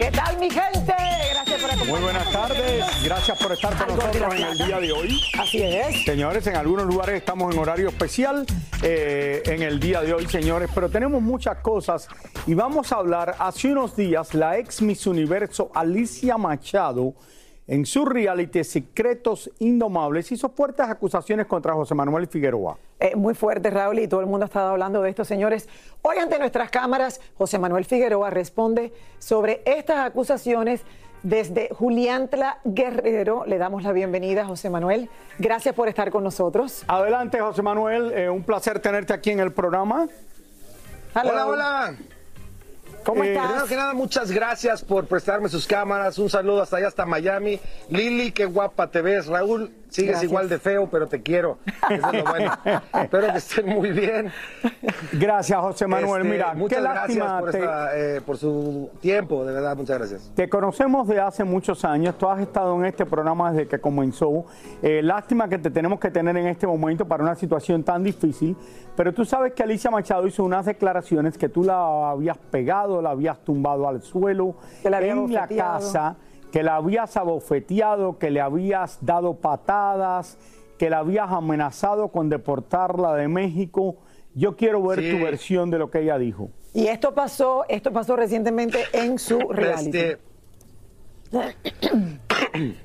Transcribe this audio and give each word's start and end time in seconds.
¿Qué 0.00 0.10
tal 0.12 0.38
mi 0.38 0.48
gente? 0.48 0.94
Gracias 1.30 1.60
por 1.60 1.70
acompañarnos. 1.70 1.88
Muy 1.88 2.00
buenas 2.00 2.32
tardes, 2.32 3.04
gracias 3.04 3.38
por 3.38 3.52
estar 3.52 3.76
con 3.76 3.96
nosotros 3.96 4.34
en 4.34 4.42
el 4.46 4.56
día 4.56 4.80
de 4.80 4.92
hoy. 4.92 5.20
Así 5.38 5.62
es. 5.62 6.04
Señores, 6.06 6.46
en 6.46 6.56
algunos 6.56 6.86
lugares 6.86 7.16
estamos 7.16 7.52
en 7.52 7.60
horario 7.60 7.90
especial 7.90 8.46
eh, 8.82 9.42
en 9.44 9.60
el 9.60 9.78
día 9.78 10.00
de 10.00 10.14
hoy, 10.14 10.26
señores, 10.26 10.70
pero 10.74 10.88
tenemos 10.88 11.20
muchas 11.20 11.58
cosas 11.58 12.08
y 12.46 12.54
vamos 12.54 12.92
a 12.92 12.96
hablar. 12.96 13.36
Hace 13.38 13.72
unos 13.72 13.94
días, 13.94 14.32
la 14.32 14.56
ex 14.56 14.80
Miss 14.80 15.06
Universo 15.06 15.70
Alicia 15.74 16.38
Machado, 16.38 17.12
en 17.70 17.86
su 17.86 18.04
reality 18.04 18.64
Secretos 18.64 19.48
Indomables, 19.60 20.32
hizo 20.32 20.48
fuertes 20.48 20.88
acusaciones 20.88 21.46
contra 21.46 21.72
José 21.72 21.94
Manuel 21.94 22.26
Figueroa. 22.26 22.76
Eh, 22.98 23.14
muy 23.14 23.32
fuerte, 23.32 23.70
Raúl, 23.70 24.00
y 24.00 24.08
todo 24.08 24.20
el 24.20 24.26
mundo 24.26 24.44
ha 24.44 24.48
estado 24.48 24.70
hablando 24.70 25.00
de 25.00 25.10
esto, 25.10 25.24
señores. 25.24 25.68
Hoy 26.02 26.16
ante 26.18 26.40
nuestras 26.40 26.68
cámaras, 26.70 27.20
José 27.38 27.60
Manuel 27.60 27.84
Figueroa 27.84 28.28
responde 28.28 28.92
sobre 29.20 29.62
estas 29.66 29.98
acusaciones 29.98 30.82
desde 31.22 31.68
Juliantla 31.72 32.58
Guerrero. 32.64 33.44
Le 33.46 33.56
damos 33.56 33.84
la 33.84 33.92
bienvenida, 33.92 34.44
José 34.44 34.68
Manuel. 34.68 35.08
Gracias 35.38 35.72
por 35.72 35.86
estar 35.86 36.10
con 36.10 36.24
nosotros. 36.24 36.82
Adelante, 36.88 37.38
José 37.38 37.62
Manuel, 37.62 38.12
eh, 38.14 38.28
un 38.28 38.42
placer 38.42 38.80
tenerte 38.80 39.12
aquí 39.12 39.30
en 39.30 39.38
el 39.38 39.52
programa. 39.52 40.08
Hello. 41.14 41.30
Hola, 41.30 41.46
hola. 41.46 41.96
¿Cómo 43.04 43.24
Eh, 43.24 43.28
estás? 43.32 43.46
Primero 43.46 43.66
que 43.66 43.76
nada, 43.76 43.94
muchas 43.94 44.30
gracias 44.30 44.82
por 44.82 45.06
prestarme 45.06 45.48
sus 45.48 45.66
cámaras. 45.66 46.18
Un 46.18 46.28
saludo 46.30 46.62
hasta 46.62 46.76
allá, 46.76 46.88
hasta 46.88 47.06
Miami. 47.06 47.58
Lili, 47.88 48.32
qué 48.32 48.44
guapa 48.44 48.90
te 48.90 49.00
ves. 49.02 49.26
Raúl, 49.26 49.72
sigues 49.90 50.10
Gracias. 50.12 50.30
igual 50.30 50.48
de 50.48 50.58
feo, 50.58 50.88
pero 50.90 51.06
te 51.06 51.22
quiero. 51.22 51.58
Eso 51.90 52.10
es 52.10 52.24
lo 52.24 52.30
bueno. 52.30 52.52
Espero 53.02 53.32
que 53.32 53.38
estén 53.38 53.66
muy 53.68 53.90
bien. 53.90 54.30
Gracias, 55.12 55.58
José 55.60 55.86
Manuel. 55.86 56.22
Este, 56.22 56.32
Mira, 56.32 56.54
muchas 56.54 56.78
qué 56.78 56.82
lástima. 56.84 57.24
gracias 57.26 57.40
por, 57.40 57.50
te- 57.50 57.58
esta, 57.58 57.98
eh, 57.98 58.20
por 58.22 58.36
su 58.38 58.90
tiempo, 59.00 59.44
de 59.44 59.52
verdad, 59.52 59.76
muchas 59.76 59.98
gracias. 59.98 60.32
Te 60.34 60.48
conocemos 60.48 61.06
de 61.08 61.20
hace 61.20 61.44
muchos 61.44 61.84
años, 61.84 62.16
tú 62.16 62.28
has 62.28 62.40
estado 62.40 62.74
en 62.76 62.86
este 62.86 63.04
programa 63.06 63.52
desde 63.52 63.68
que 63.68 63.78
comenzó. 63.80 64.44
Eh, 64.82 65.02
lástima 65.02 65.48
que 65.48 65.58
te 65.58 65.70
tenemos 65.70 65.98
que 66.00 66.10
tener 66.10 66.36
en 66.36 66.46
este 66.46 66.66
momento 66.66 67.06
para 67.06 67.22
una 67.22 67.34
situación 67.34 67.82
tan 67.82 68.02
difícil, 68.02 68.56
pero 68.96 69.12
tú 69.12 69.24
sabes 69.24 69.52
que 69.52 69.62
Alicia 69.62 69.90
Machado 69.90 70.26
hizo 70.26 70.44
unas 70.44 70.66
declaraciones 70.66 71.36
que 71.38 71.48
tú 71.48 71.64
la 71.64 72.10
habías 72.10 72.38
pegado, 72.38 73.00
la 73.02 73.10
habías 73.10 73.38
tumbado 73.44 73.88
al 73.88 74.02
suelo 74.02 74.54
Que 74.82 74.90
la 74.90 75.00
en 75.00 75.32
la 75.32 75.48
casa, 75.48 76.16
que 76.52 76.62
la 76.62 76.76
habías 76.76 77.16
abofeteado, 77.16 78.18
que 78.18 78.30
le 78.30 78.40
habías 78.40 78.98
dado 79.00 79.34
patadas, 79.36 80.36
que 80.78 80.90
la 80.90 80.98
habías 80.98 81.30
amenazado 81.30 82.08
con 82.08 82.28
deportarla 82.28 83.14
de 83.14 83.28
México. 83.28 83.96
Yo 84.34 84.56
quiero 84.56 84.82
ver 84.82 85.00
Sí. 85.00 85.10
tu 85.10 85.24
versión 85.24 85.70
de 85.70 85.78
lo 85.78 85.90
que 85.90 86.00
ella 86.00 86.18
dijo. 86.18 86.50
Y 86.72 86.86
esto 86.86 87.14
pasó, 87.14 87.64
esto 87.68 87.92
pasó 87.92 88.16
recientemente 88.16 88.78
en 88.92 89.18
su 89.18 89.38
reality. 89.38 89.98
Este, 89.98 90.18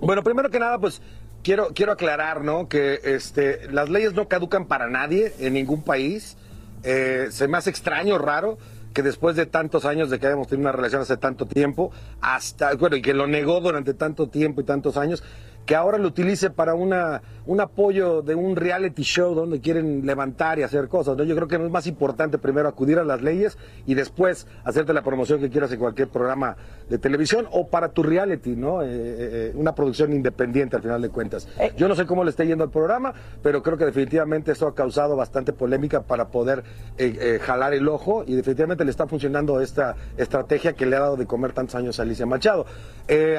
bueno, 0.00 0.22
primero 0.22 0.50
que 0.50 0.58
nada, 0.58 0.78
pues 0.78 1.02
quiero, 1.42 1.68
quiero 1.74 1.92
aclarar, 1.92 2.42
¿no? 2.42 2.68
Que 2.68 3.00
este, 3.02 3.70
las 3.70 3.88
leyes 3.88 4.14
no 4.14 4.28
caducan 4.28 4.66
para 4.66 4.88
nadie 4.88 5.32
en 5.38 5.54
ningún 5.54 5.82
país. 5.82 6.36
Eh, 6.84 7.26
se 7.30 7.48
me 7.48 7.58
hace 7.58 7.70
extraño, 7.70 8.18
raro, 8.18 8.58
que 8.92 9.02
después 9.02 9.36
de 9.36 9.46
tantos 9.46 9.84
años 9.84 10.10
de 10.10 10.18
que 10.18 10.26
hayamos 10.26 10.48
tenido 10.48 10.68
una 10.68 10.76
relación 10.76 11.02
hace 11.02 11.16
tanto 11.16 11.46
tiempo, 11.46 11.92
hasta, 12.20 12.74
bueno, 12.74 12.96
y 12.96 13.02
que 13.02 13.14
lo 13.14 13.26
negó 13.26 13.60
durante 13.60 13.94
tanto 13.94 14.28
tiempo 14.28 14.60
y 14.60 14.64
tantos 14.64 14.96
años, 14.96 15.22
que 15.68 15.76
ahora 15.76 15.98
lo 15.98 16.08
utilice 16.08 16.48
para 16.48 16.72
una, 16.72 17.20
un 17.44 17.60
apoyo 17.60 18.22
de 18.22 18.34
un 18.34 18.56
reality 18.56 19.02
show 19.02 19.34
donde 19.34 19.60
quieren 19.60 20.06
levantar 20.06 20.58
y 20.58 20.62
hacer 20.62 20.88
cosas. 20.88 21.14
¿no? 21.14 21.24
Yo 21.24 21.36
creo 21.36 21.46
que 21.46 21.56
es 21.56 21.70
más 21.70 21.86
importante 21.86 22.38
primero 22.38 22.70
acudir 22.70 22.98
a 22.98 23.04
las 23.04 23.20
leyes 23.20 23.58
y 23.84 23.92
después 23.92 24.46
hacerte 24.64 24.94
la 24.94 25.02
promoción 25.02 25.40
que 25.40 25.50
quieras 25.50 25.70
en 25.70 25.78
cualquier 25.78 26.08
programa 26.08 26.56
de 26.88 26.96
televisión 26.96 27.46
o 27.50 27.66
para 27.66 27.90
tu 27.90 28.02
reality, 28.02 28.56
¿no? 28.56 28.80
Eh, 28.80 28.86
eh, 28.88 28.90
eh, 28.90 29.52
una 29.56 29.74
producción 29.74 30.14
independiente 30.14 30.76
al 30.76 30.80
final 30.80 31.02
de 31.02 31.10
cuentas. 31.10 31.46
Yo 31.76 31.86
no 31.86 31.94
sé 31.94 32.06
cómo 32.06 32.24
le 32.24 32.30
está 32.30 32.44
yendo 32.44 32.64
al 32.64 32.70
programa, 32.70 33.12
pero 33.42 33.62
creo 33.62 33.76
que 33.76 33.84
definitivamente 33.84 34.52
esto 34.52 34.68
ha 34.68 34.74
causado 34.74 35.16
bastante 35.16 35.52
polémica 35.52 36.00
para 36.00 36.28
poder 36.28 36.64
eh, 36.96 37.38
jalar 37.42 37.74
el 37.74 37.88
ojo 37.88 38.24
y 38.26 38.36
definitivamente 38.36 38.86
le 38.86 38.90
está 38.90 39.06
funcionando 39.06 39.60
esta 39.60 39.96
estrategia 40.16 40.72
que 40.72 40.86
le 40.86 40.96
ha 40.96 41.00
dado 41.00 41.16
de 41.18 41.26
comer 41.26 41.52
tantos 41.52 41.74
años 41.74 41.98
a 41.98 42.04
Alicia 42.04 42.24
Machado. 42.24 42.64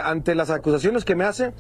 Ante 0.03 0.35
las 0.35 0.51
acusaciones 0.51 1.05
que 1.05 1.15
me 1.15 1.23
hace, 1.23 1.53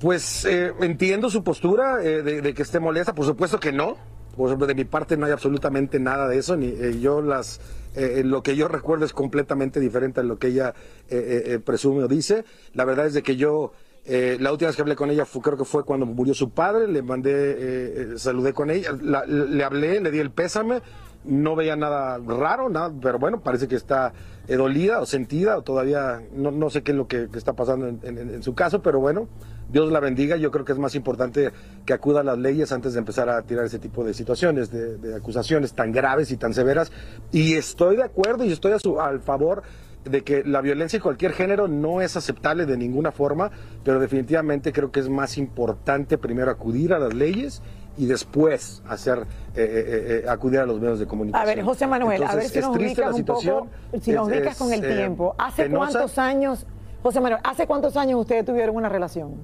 pues 0.00 0.44
eh, 0.44 0.72
entiendo 0.80 1.30
su 1.30 1.42
postura 1.42 2.02
eh, 2.02 2.22
de, 2.22 2.54
que 2.54 2.62
esté 2.62 2.80
molesta, 2.80 3.14
por 3.14 3.26
supuesto 3.26 3.58
que 3.60 3.72
no. 3.72 3.96
Por 4.36 4.66
de 4.66 4.74
mi 4.74 4.84
parte 4.84 5.16
no 5.16 5.24
hay 5.24 5.32
absolutamente 5.32 5.98
nada 5.98 6.28
de 6.28 6.36
eso, 6.36 6.58
eh, 6.60 6.98
yo 7.00 7.22
las 7.22 7.58
eh, 7.96 8.22
lo 8.22 8.42
que 8.42 8.54
yo 8.54 8.68
recuerdo 8.68 9.06
es 9.06 9.14
completamente 9.14 9.80
diferente 9.80 10.20
a 10.20 10.22
lo 10.22 10.38
que 10.38 10.48
ella 10.48 10.74
eh, 11.08 11.44
eh, 11.46 11.58
presume 11.58 12.04
o 12.04 12.08
dice. 12.08 12.44
La 12.74 12.84
verdad 12.84 13.06
es 13.06 13.14
de 13.14 13.22
que 13.22 13.36
yo 13.36 13.72
la 14.08 14.52
última 14.52 14.68
vez 14.68 14.76
que 14.76 14.82
hablé 14.82 14.94
con 14.94 15.10
ella 15.10 15.24
fue, 15.24 15.42
creo 15.42 15.56
que 15.58 15.64
fue 15.64 15.84
cuando 15.84 16.06
murió 16.06 16.32
su 16.32 16.50
padre, 16.50 16.86
le 16.86 17.02
mandé, 17.02 18.16
saludé 18.18 18.52
con 18.52 18.70
ella, 18.70 18.92
le 18.92 19.64
hablé, 19.64 20.00
le 20.00 20.12
di 20.12 20.20
el 20.20 20.30
pésame, 20.30 20.80
no 21.26 21.56
veía 21.56 21.76
nada 21.76 22.18
raro, 22.18 22.68
nada, 22.68 22.92
pero 23.00 23.18
bueno, 23.18 23.40
parece 23.40 23.68
que 23.68 23.74
está 23.74 24.12
dolida 24.48 25.00
o 25.00 25.06
sentida, 25.06 25.58
o 25.58 25.62
todavía 25.62 26.22
no, 26.32 26.52
no 26.52 26.70
sé 26.70 26.82
qué 26.82 26.92
es 26.92 26.96
lo 26.96 27.08
que, 27.08 27.28
está 27.34 27.54
pasando 27.54 27.88
en, 27.88 28.42
su 28.42 28.54
caso, 28.54 28.80
pero 28.80 29.00
bueno, 29.00 29.28
Dios 29.68 29.90
la 29.90 29.98
bendiga. 29.98 30.36
Yo 30.36 30.50
creo 30.52 30.64
que 30.64 30.72
es 30.72 30.78
más 30.78 30.94
importante 30.94 31.50
que 31.84 31.92
acuda 31.92 32.20
a 32.20 32.24
las 32.24 32.38
leyes 32.38 32.70
antes 32.70 32.92
de 32.92 33.00
empezar 33.00 33.28
a 33.28 33.42
tirar 33.42 33.64
ese 33.64 33.80
tipo 33.80 34.04
de 34.04 34.14
situaciones, 34.14 34.70
de, 34.70 35.16
acusaciones 35.16 35.72
tan 35.72 35.90
graves 35.90 36.30
y 36.30 36.36
tan 36.36 36.54
severas. 36.54 36.92
Y 37.32 37.54
estoy 37.54 37.96
de 37.96 38.04
acuerdo 38.04 38.44
y 38.44 38.52
estoy 38.52 38.72
a 38.72 38.78
su, 38.78 39.00
al 39.00 39.20
favor 39.20 39.62
de 40.04 40.22
que 40.22 40.44
la 40.44 40.60
violencia 40.60 41.00
de 41.00 41.02
cualquier 41.02 41.32
género 41.32 41.66
no 41.66 42.00
es 42.00 42.16
aceptable 42.16 42.64
de 42.64 42.76
ninguna 42.76 43.10
forma, 43.10 43.50
pero 43.82 43.98
definitivamente 43.98 44.72
creo 44.72 44.92
que 44.92 45.00
es 45.00 45.08
más 45.08 45.36
importante 45.36 46.16
primero 46.16 46.52
acudir 46.52 46.94
a 46.94 47.00
las 47.00 47.12
leyes 47.12 47.60
y 47.98 48.06
después 48.06 48.82
hacer 48.88 49.18
eh, 49.18 49.24
eh, 49.54 50.22
eh, 50.24 50.28
acudir 50.28 50.60
a 50.60 50.66
los 50.66 50.80
medios 50.80 50.98
de 50.98 51.06
comunicación. 51.06 51.48
A 51.48 51.54
ver, 51.54 51.64
José 51.64 51.86
Manuel, 51.86 52.22
a 52.22 52.34
ver 52.34 52.48
si 52.48 52.60
nos 52.60 52.76
ubicas 52.76 53.14
un 53.14 53.24
poco, 53.24 53.68
si 54.00 54.12
nos 54.12 54.28
ubicas 54.28 54.56
con 54.58 54.72
el 54.72 54.80
tiempo. 54.80 55.34
¿Hace 55.38 55.70
cuántos 55.70 56.18
años, 56.18 56.66
José 57.02 57.20
Manuel, 57.20 57.40
hace 57.44 57.66
cuántos 57.66 57.96
años 57.96 58.20
ustedes 58.20 58.44
tuvieron 58.44 58.76
una 58.76 58.88
relación? 58.88 59.36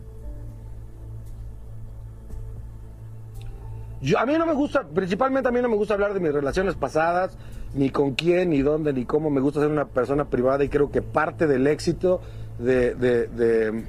Yo, 4.03 4.19
a 4.19 4.27
mí 4.27 4.37
no 4.37 4.45
me 4.47 4.55
gusta, 4.55 4.83
principalmente 4.83 5.49
a 5.49 5.53
mí 5.53 5.61
no 5.63 5.69
me 5.69 5.77
gusta 5.77 5.95
hablar 5.95 6.13
de 6.13 6.19
mis 6.19 6.33
relaciones 6.33 6.75
pasadas, 6.75 7.39
ni 7.73 7.91
con 7.91 8.15
quién, 8.15 8.51
ni 8.51 8.61
dónde, 8.61 8.93
ni 8.93 9.05
cómo. 9.05 9.31
Me 9.31 9.41
gusta 9.41 9.61
ser 9.61 9.71
una 9.71 9.87
persona 9.87 10.25
privada 10.25 10.65
y 10.65 10.69
creo 10.69 10.91
que 10.91 11.03
parte 11.03 11.47
del 11.47 11.69
éxito 11.69 12.21
de, 12.59 12.97
de, 12.97 13.85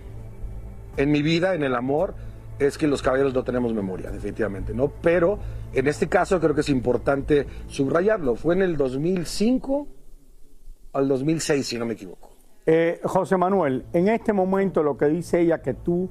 en 0.98 1.12
mi 1.12 1.22
vida, 1.24 1.56
en 1.56 1.64
el 1.64 1.74
amor, 1.74 2.14
es 2.60 2.78
que 2.78 2.88
los 2.88 3.02
caballeros 3.02 3.34
no 3.34 3.44
tenemos 3.44 3.74
memoria, 3.74 4.12
definitivamente, 4.12 4.74
¿no? 4.74 4.90
Pero 5.02 5.40
en 5.74 5.88
este 5.88 6.08
caso 6.08 6.40
creo 6.40 6.56
que 6.56 6.62
es 6.62 6.70
importante 6.70 7.48
subrayarlo. 7.68 8.36
Fue 8.36 8.56
en 8.56 8.62
el 8.62 8.78
2005 8.78 9.88
al 10.94 11.08
2006, 11.08 11.66
si 11.66 11.78
no 11.78 11.86
me 11.86 11.94
equivoco. 11.94 12.30
Eh, 12.66 13.02
José 13.04 13.36
Manuel, 13.36 13.86
en 13.94 14.08
este 14.08 14.32
momento 14.32 14.84
lo 14.84 14.98
que 14.98 15.08
dice 15.08 15.42
ella 15.42 15.62
que 15.62 15.74
tú 15.74 16.10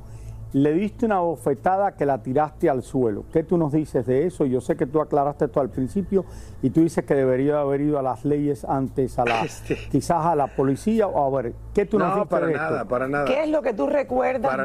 le 0.52 0.72
diste 0.75 1.06
una 1.06 1.20
bofetada 1.20 1.93
que 1.93 2.04
la 2.04 2.22
tiraste 2.22 2.69
al 2.69 2.82
suelo. 2.82 3.25
¿Qué 3.32 3.43
tú 3.43 3.56
nos 3.56 3.72
dices 3.72 4.04
de 4.06 4.26
eso? 4.26 4.44
Yo 4.44 4.60
sé 4.60 4.76
que 4.76 4.87
tú 4.87 5.00
aclaraste 5.00 5.46
esto 5.46 5.60
al 5.60 5.70
principio 5.70 6.25
y 6.62 6.70
tú 6.70 6.82
dices 6.82 7.04
que 7.04 7.14
debería 7.14 7.60
haber 7.60 7.81
ido 7.81 7.99
a 7.99 8.02
las 8.02 8.25
leyes 8.25 8.64
antes, 8.64 9.19
a 9.19 9.25
la, 9.25 9.40
este. 9.44 9.78
quizás 9.90 10.26
a 10.26 10.37
la 10.37 10.49
policía. 10.49 11.06
O 11.06 11.26
a 11.26 11.43
ver, 11.43 11.54
¿qué 11.72 11.87
tú 11.87 11.99
nos 11.99 12.08
no, 12.08 12.14
dices 12.16 12.28
para 12.28 12.46
de 12.46 12.54
nada, 12.54 12.84
para 12.84 13.08
nada. 13.08 13.25
¿Qué 13.25 13.43
es 13.43 13.49
lo 13.49 13.62
que 13.62 13.72
tú 13.72 13.87
recuerdas 13.87 14.56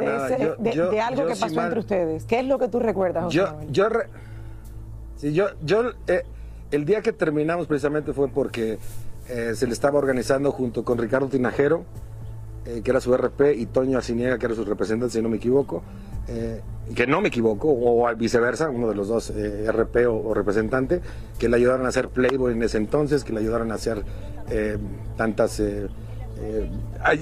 de, 0.60 1.02
algo 1.02 1.26
que 1.26 1.36
pasó 1.36 1.62
entre 1.62 1.80
ustedes? 1.80 2.26
¿Qué 2.26 2.40
es 2.40 2.46
lo 2.46 2.60
que 2.60 2.68
tú 2.68 2.80
recuerdas, 2.80 3.26
José 3.26 3.38
Yo, 3.38 3.48
yo, 3.72 3.88
yo, 5.22 5.46
yo 5.64 5.92
eh, 6.08 6.24
el 6.72 6.86
día 6.86 7.02
que 7.02 7.14
terminamos 7.14 7.66
precisamente 7.68 8.12
fue 8.12 8.28
porque 8.28 8.78
eh, 9.30 9.54
se 9.56 9.68
le 9.68 9.74
estaba 9.74 9.98
organizando 9.98 10.52
junto 10.52 10.84
con 10.84 10.98
Ricardo 10.98 11.28
Tinajero 11.28 11.86
eh, 12.68 12.82
que 12.84 12.92
era 12.92 13.00
su 13.00 13.16
RP, 13.16 13.56
y 13.56 13.68
Toño 13.68 13.98
Asiniega, 13.98 14.38
que 14.38 14.46
era 14.46 14.54
su 14.54 14.66
representante, 14.66 15.14
si 15.14 15.22
no 15.22 15.30
me 15.30 15.38
equivoco, 15.38 15.84
eh, 16.28 16.62
que 16.94 17.08
no 17.08 17.22
me 17.22 17.30
equivoco, 17.30 17.70
o, 17.70 18.14
viceversa, 18.14 18.70
uno 18.70 18.90
de 18.90 18.96
los 18.96 19.08
dos, 19.08 19.30
eh, 19.30 19.72
RP 19.72 20.06
o, 20.08 20.34
representante, 20.34 21.00
que 21.40 21.48
le 21.48 21.56
ayudaron 21.56 21.86
a 21.86 21.90
hacer 21.90 22.10
Playboy 22.10 22.52
en 22.52 22.64
ese 22.64 22.78
entonces, 22.78 23.24
que 23.24 23.32
le 23.32 23.40
ayudaron 23.40 23.72
a 23.72 23.76
hacer 23.76 24.04
tantas... 25.16 25.62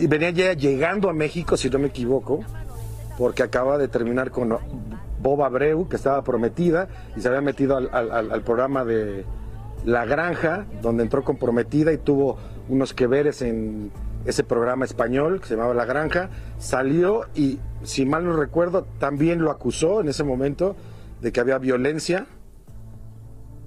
venía 0.08 0.30
ya 0.32 0.54
llegando 0.54 1.10
a 1.10 1.14
México, 1.14 1.58
si 1.58 1.70
no 1.70 1.78
me 1.78 1.88
equivoco, 1.88 2.40
porque 3.16 3.44
acaba 3.44 3.78
de 3.78 3.88
terminar 3.88 4.32
con 4.32 4.58
Boba 5.22 5.46
Abreu, 5.46 5.88
que 5.88 5.96
estaba 5.96 6.24
prometida, 6.24 6.88
y 7.16 7.22
se 7.22 7.28
había 7.28 7.42
metido 7.42 7.78
al, 7.78 8.42
programa 8.42 8.84
de 8.84 9.26
La 9.86 10.06
Granja, 10.06 10.66
donde 10.82 11.04
entró 11.04 11.24
comprometida 11.24 11.94
y 11.94 12.00
tuvo 12.00 12.38
unos 12.68 12.96
que 12.96 13.06
veres 13.06 13.44
en 13.44 13.92
ese 14.26 14.44
programa 14.44 14.86
español 14.86 15.40
que 15.40 15.48
se 15.48 15.56
llamaba 15.56 15.74
La 15.74 15.86
Granja, 15.86 16.30
salió 16.58 17.26
y, 17.36 17.60
si 17.84 18.06
mal 18.06 18.26
no 18.26 18.36
recuerdo, 18.36 18.86
también 19.00 19.42
lo 19.42 19.52
acusó 19.52 20.02
en 20.02 20.10
ese 20.10 20.24
momento 20.24 20.76
de 21.22 21.32
que 21.32 21.40
había 21.40 21.58
violencia. 21.58 22.26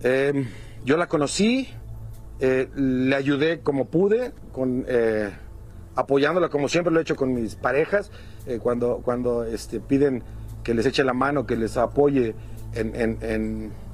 Em, 0.02 0.48
yo 0.84 0.96
la 0.96 1.06
conocí, 1.06 1.68
eh, 2.40 2.68
le 2.74 3.14
ayudé 3.14 3.60
como 3.60 3.86
pude, 3.86 4.32
con, 4.52 4.84
eh, 4.88 5.30
apoyándola 5.94 6.48
como 6.48 6.68
siempre 6.68 6.92
lo 6.92 6.98
he 7.00 7.02
hecho 7.02 7.16
con 7.16 7.34
mis 7.34 7.56
parejas, 7.56 8.10
eh, 8.46 8.58
cuando, 8.62 9.00
cuando 9.04 9.44
este, 9.44 9.80
piden 9.80 10.22
que 10.62 10.74
les 10.74 10.86
eche 10.86 11.04
la 11.04 11.14
mano, 11.14 11.46
que 11.46 11.56
les 11.56 11.76
apoye 11.76 12.34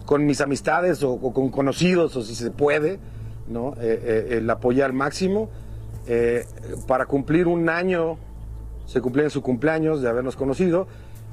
con 0.05 0.27
mis 0.27 0.41
amistades 0.41 1.03
o, 1.03 1.13
o, 1.13 1.33
con 1.33 1.51
conocidos, 1.51 2.17
o 2.17 2.23
si 2.23 2.35
se 2.35 2.51
puede, 2.51 2.99
¿no? 3.47 3.75
el 3.81 4.49
apoyar 4.51 4.87
al 4.87 4.93
máximo. 4.93 5.51
Eh, 6.07 6.45
para 6.87 7.07
cumplir 7.07 7.47
un 7.47 7.69
año, 7.69 8.19
se 8.87 9.01
cumplía 9.01 9.25
en 9.25 9.31
su 9.31 9.43
cumpleaños 9.43 10.03
de 10.03 10.09
habernos 10.09 10.37
conocido, 10.37 10.87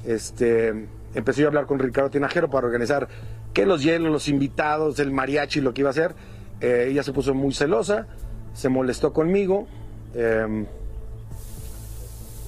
este, 0.04 0.88
empecé 1.14 1.44
a 1.44 1.48
hablar 1.48 1.66
con 1.66 1.78
Ricardo 1.78 2.10
Tinajero 2.10 2.48
para 2.48 2.66
organizar 2.66 3.08
que 3.52 3.66
los 3.66 3.82
hielos, 3.82 4.10
los 4.10 4.28
invitados, 4.28 4.98
el 4.98 5.12
mariachi, 5.12 5.60
lo 5.60 5.74
que 5.74 5.82
iba 5.82 5.90
a 5.90 5.92
hacer. 5.92 6.14
Eh, 6.60 6.88
ella 6.90 7.02
se 7.02 7.12
puso 7.12 7.34
muy 7.34 7.52
celosa, 7.52 8.06
se 8.54 8.68
molestó 8.68 9.12
conmigo, 9.12 9.66
em, 10.14 10.66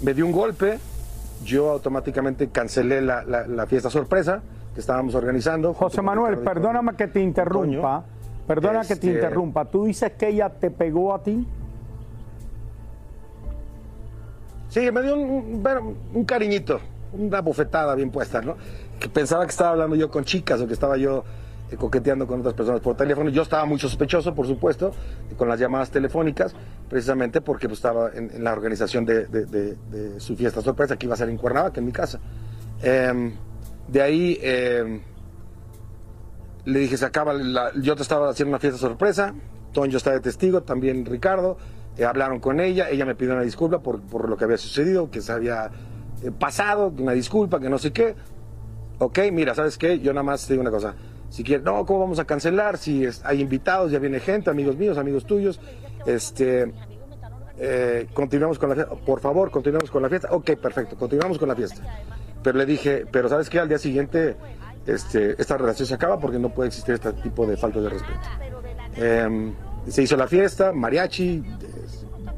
me 0.02 0.14
dio 0.14 0.24
un 0.24 0.32
golpe, 0.32 0.78
yo 1.44 1.70
automáticamente 1.70 2.48
cancelé 2.48 3.00
la, 3.00 3.66
fiesta 3.68 3.90
sorpresa 3.90 4.42
que 4.72 4.80
estábamos 4.80 5.14
organizando. 5.14 5.74
José 5.74 6.00
Manuel, 6.00 6.38
perdóname 6.38 6.94
que 6.94 7.08
te 7.08 7.20
interrumpa, 7.20 8.04
perdona 8.46 8.82
que 8.82 8.88
te 8.88 8.94
este, 8.94 9.06
interrumpa, 9.12 9.64
tú 9.66 9.84
dices 9.84 10.12
que 10.12 10.28
ella 10.28 10.48
te 10.48 10.70
pegó 10.70 11.14
a 11.14 11.22
ti. 11.22 11.46
Sí, 14.74 14.90
me 14.90 15.02
dio 15.02 15.14
un, 15.14 16.24
cariñito, 16.26 16.80
una 17.12 17.40
bofetada 17.42 17.94
bien 17.94 18.10
puesta, 18.10 18.42
¿no? 18.42 18.56
Que 18.98 19.08
pensaba 19.08 19.44
que 19.44 19.50
estaba 19.50 19.70
hablando 19.70 19.94
yo 19.94 20.10
con 20.10 20.24
chicas 20.24 20.60
o 20.60 20.66
que 20.66 20.72
estaba 20.72 20.96
yo 20.96 21.22
eh, 21.70 21.76
coqueteando 21.76 22.26
con 22.26 22.40
otras 22.40 22.54
personas 22.54 22.80
por 22.80 22.96
teléfono. 22.96 23.30
Yo 23.30 23.42
estaba 23.42 23.66
muy 23.66 23.78
sospechoso, 23.78 24.34
por 24.34 24.48
supuesto, 24.48 24.90
con 25.36 25.48
las 25.48 25.60
llamadas 25.60 25.90
telefónicas, 25.92 26.56
precisamente 26.88 27.40
porque 27.40 27.68
pues, 27.68 27.78
estaba 27.78 28.10
en, 28.14 28.42
la 28.42 28.52
organización 28.52 29.06
de, 29.06 29.76
su 30.18 30.34
fiesta 30.34 30.60
sorpresa 30.60 30.96
que 30.96 31.06
iba 31.06 31.14
a 31.14 31.18
ser 31.18 31.28
en 31.28 31.36
Cuernavaca, 31.36 31.78
en 31.78 31.86
mi 31.86 31.92
casa. 31.92 32.18
Em, 32.82 33.32
de 33.86 34.02
ahí 34.02 34.40
em, 34.42 35.02
le 36.64 36.80
dije, 36.80 36.96
se 36.96 37.06
acaba, 37.06 37.32
yo 37.80 37.94
te 37.94 38.02
estaba 38.02 38.30
haciendo 38.30 38.50
una 38.50 38.58
fiesta 38.58 38.80
sorpresa, 38.80 39.36
Toño 39.72 39.98
está 39.98 40.10
de 40.10 40.18
testigo, 40.18 40.64
también 40.64 41.06
Ricardo. 41.06 41.58
Eh, 41.96 42.04
hablaron 42.04 42.40
con 42.40 42.60
ella, 42.60 42.90
ella 42.90 43.06
me 43.06 43.14
pidió 43.14 43.32
una 43.32 43.42
disculpa 43.42 43.80
por, 43.80 44.00
por 44.00 44.28
lo 44.28 44.36
que 44.36 44.44
había 44.44 44.56
sucedido, 44.56 45.10
que 45.10 45.20
se 45.20 45.32
había 45.32 45.70
eh, 46.22 46.30
pasado, 46.30 46.92
una 46.98 47.12
disculpa, 47.12 47.60
que 47.60 47.68
no 47.68 47.78
sé 47.78 47.92
qué. 47.92 48.14
Ok, 48.98 49.18
mira, 49.32 49.54
¿sabes 49.54 49.78
qué? 49.78 49.98
Yo 50.00 50.12
nada 50.12 50.24
más 50.24 50.46
te 50.46 50.54
digo 50.54 50.62
una 50.62 50.70
cosa. 50.70 50.94
Si 51.30 51.42
quieres, 51.42 51.64
no, 51.64 51.84
¿cómo 51.84 52.00
vamos 52.00 52.18
a 52.18 52.24
cancelar? 52.24 52.78
Si 52.78 53.06
hay 53.24 53.40
invitados, 53.40 53.90
ya 53.90 53.98
viene 53.98 54.20
gente, 54.20 54.50
amigos 54.50 54.76
míos, 54.76 54.98
amigos 54.98 55.24
tuyos. 55.24 55.60
Este, 56.06 56.72
eh, 57.58 58.06
continuamos 58.12 58.58
con 58.58 58.68
la 58.68 58.74
fiesta. 58.76 58.94
Por 58.94 59.20
favor, 59.20 59.50
continuamos 59.50 59.90
con 59.90 60.02
la 60.02 60.08
fiesta. 60.08 60.28
Ok, 60.30 60.52
perfecto, 60.56 60.96
continuamos 60.96 61.38
con 61.38 61.48
la 61.48 61.56
fiesta. 61.56 61.82
Pero 62.42 62.58
le 62.58 62.66
dije, 62.66 63.04
pero 63.10 63.28
¿sabes 63.28 63.48
qué? 63.50 63.58
Al 63.58 63.68
día 63.68 63.78
siguiente 63.78 64.36
este, 64.86 65.40
esta 65.40 65.56
relación 65.56 65.86
se 65.86 65.94
acaba 65.94 66.18
porque 66.18 66.38
no 66.38 66.50
puede 66.50 66.68
existir 66.68 66.94
este 66.94 67.12
tipo 67.14 67.46
de 67.46 67.56
falta 67.56 67.80
de 67.80 67.88
respeto. 67.88 68.20
Se 69.88 70.02
hizo 70.02 70.16
la 70.16 70.26
fiesta, 70.26 70.72
mariachi, 70.72 71.42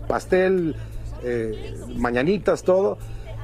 pastel, 0.08 0.74
eh, 1.22 1.74
mañanitas, 1.96 2.62
todo. 2.62 2.98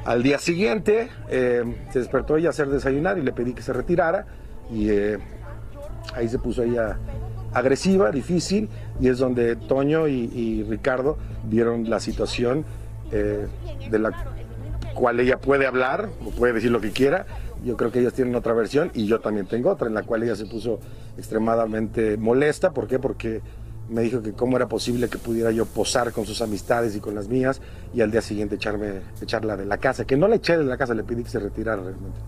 Al 0.05 0.23
día 0.23 0.39
siguiente 0.39 1.09
eh, 1.29 1.63
se 1.93 2.01
despertó 2.01 2.37
ella 2.37 2.49
a 2.49 2.51
hacer 2.51 2.69
desayunar 2.69 3.19
y 3.19 3.23
le 3.23 3.33
pedí 3.33 3.55
que 3.55 3.63
se 3.63 3.73
retirara 3.73 4.27
y 4.71 4.91
eh, 4.91 5.19
ahí 6.15 6.29
se 6.29 6.39
puso 6.39 6.65
ella 6.65 6.99
agresiva, 7.53 8.11
difícil 8.11 8.69
y 9.01 9.09
es 9.09 9.19
donde 9.19 9.55
Toño 9.55 10.09
y, 10.09 10.65
Ricardo 10.69 11.19
vieron 11.45 11.89
la 11.89 12.01
situación 12.01 12.65
de 13.11 13.99
la 13.99 14.11
cual 14.95 15.21
ella 15.21 15.39
puede 15.39 15.67
hablar 15.67 16.09
o 16.25 16.31
puede 16.31 16.55
decir 16.55 16.71
lo 16.71 16.81
que 16.81 16.91
quiera. 16.91 17.27
Yo 17.65 17.77
creo 17.77 17.93
que 17.93 18.01
ellos 18.01 18.15
tienen 18.15 18.35
otra 18.35 18.55
versión 18.55 18.91
y 18.95 19.07
yo 19.07 19.21
también 19.21 19.47
tengo 19.47 19.71
otra 19.71 19.87
en 19.87 19.95
la 19.95 20.03
cual 20.03 20.23
ella 20.23 20.35
se 20.35 20.47
puso 20.47 20.81
extremadamente 21.17 22.17
molesta. 22.17 22.73
¿Por 22.73 22.89
qué? 22.89 22.99
Porque 22.99 23.43
me 23.93 24.03
dijo 24.03 24.23
que 24.23 24.33
cómo 24.33 24.57
era 24.57 24.69
posible 24.69 25.09
que 25.09 25.19
pudiera 25.19 25.51
yo 25.51 25.67
posar 25.67 26.13
con 26.13 26.25
sus 26.25 26.41
amistades 26.41 26.97
y 26.97 27.01
con 27.01 27.15
las 27.15 27.29
mías 27.29 27.61
y 27.95 28.01
al 28.01 28.11
día 28.11 28.23
siguiente 28.23 28.55
echarme, 28.55 29.01
echarla 29.21 29.57
de 29.57 29.67
la 29.67 29.79
casa, 29.79 30.05
que 30.05 30.17
no 30.17 30.29
la 30.29 30.37
eché 30.37 30.57
de 30.57 30.65
la 30.65 30.77
casa, 30.77 30.95
le 30.95 31.05
pedí 31.05 31.23
que 31.23 31.31
se 31.31 31.39
retirara 31.39 31.83
realmente. 31.83 32.19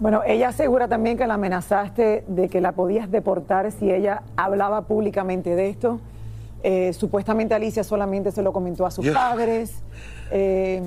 Bueno, 0.00 0.22
ella 0.26 0.48
asegura 0.48 0.88
también 0.88 1.16
que 1.16 1.26
la 1.26 1.34
amenazaste 1.34 2.24
de 2.26 2.48
que 2.48 2.60
la 2.60 2.72
podías 2.72 3.10
deportar 3.10 3.70
si 3.72 3.90
ella 3.90 4.22
hablaba 4.36 4.82
públicamente 4.82 5.54
de 5.56 5.70
esto. 5.70 6.00
Eh, 6.62 6.92
supuestamente 6.92 7.54
Alicia 7.54 7.84
solamente 7.84 8.32
se 8.32 8.42
lo 8.42 8.52
comentó 8.52 8.86
a 8.86 8.90
sus 8.90 9.08
padres. 9.08 9.82
Eh, 10.30 10.82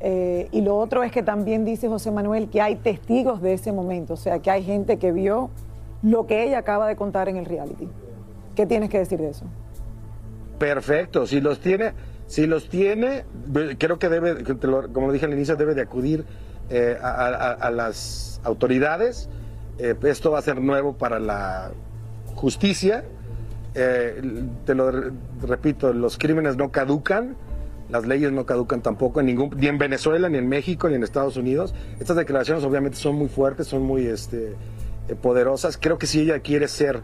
eh, 0.00 0.48
y 0.52 0.60
lo 0.60 0.76
otro 0.76 1.02
es 1.02 1.10
que 1.10 1.22
también 1.22 1.64
dice 1.64 1.88
José 1.88 2.10
Manuel 2.10 2.48
que 2.48 2.60
hay 2.60 2.76
testigos 2.76 3.40
de 3.40 3.54
ese 3.54 3.72
momento, 3.72 4.14
o 4.14 4.16
sea, 4.16 4.38
que 4.40 4.50
hay 4.50 4.62
gente 4.62 4.98
que 4.98 5.12
vio 5.12 5.50
lo 6.02 6.26
que 6.26 6.44
ella 6.44 6.58
acaba 6.58 6.86
de 6.86 6.94
contar 6.94 7.28
en 7.28 7.36
el 7.36 7.46
reality. 7.46 7.88
¿Qué 8.56 8.66
tienes 8.66 8.90
que 8.90 8.98
decir 8.98 9.18
de 9.20 9.30
eso? 9.30 9.44
Perfecto, 10.58 11.26
si 11.26 11.40
los 11.40 11.60
tiene, 11.60 11.92
si 12.26 12.46
los 12.46 12.68
tiene, 12.68 13.24
creo 13.78 13.98
que 13.98 14.08
debe, 14.08 14.42
como 14.92 15.12
dije 15.12 15.26
al 15.26 15.34
inicio, 15.34 15.54
debe 15.56 15.74
de 15.74 15.82
acudir 15.82 16.24
eh, 16.70 16.96
a, 17.00 17.70
las 17.70 18.40
autoridades. 18.42 19.28
Eh, 19.78 19.94
esto 20.04 20.30
va 20.30 20.38
a 20.38 20.42
ser 20.42 20.60
nuevo 20.60 20.94
para 20.96 21.20
la 21.20 21.70
justicia. 22.34 23.04
Eh, 23.74 24.22
te 24.64 24.74
lo 24.74 24.90
re- 24.90 25.10
repito, 25.42 25.92
los 25.92 26.16
crímenes 26.16 26.56
no 26.56 26.72
caducan, 26.72 27.36
las 27.90 28.06
leyes 28.06 28.32
no 28.32 28.46
caducan 28.46 28.80
tampoco 28.80 29.20
en 29.20 29.26
ningún, 29.26 29.50
ni 29.58 29.66
en 29.66 29.76
Venezuela, 29.76 30.30
ni 30.30 30.38
en 30.38 30.48
México, 30.48 30.88
ni 30.88 30.94
en 30.94 31.02
Estados 31.04 31.36
Unidos. 31.36 31.74
Estas 32.00 32.16
declaraciones 32.16 32.64
obviamente 32.64 32.96
son 32.96 33.16
muy 33.16 33.28
fuertes, 33.28 33.66
son 33.66 33.82
muy 33.82 34.06
este, 34.06 34.54
poderosas. 35.20 35.76
Creo 35.76 35.98
que 35.98 36.06
si 36.06 36.22
ella 36.22 36.40
quiere 36.40 36.66
ser 36.68 37.02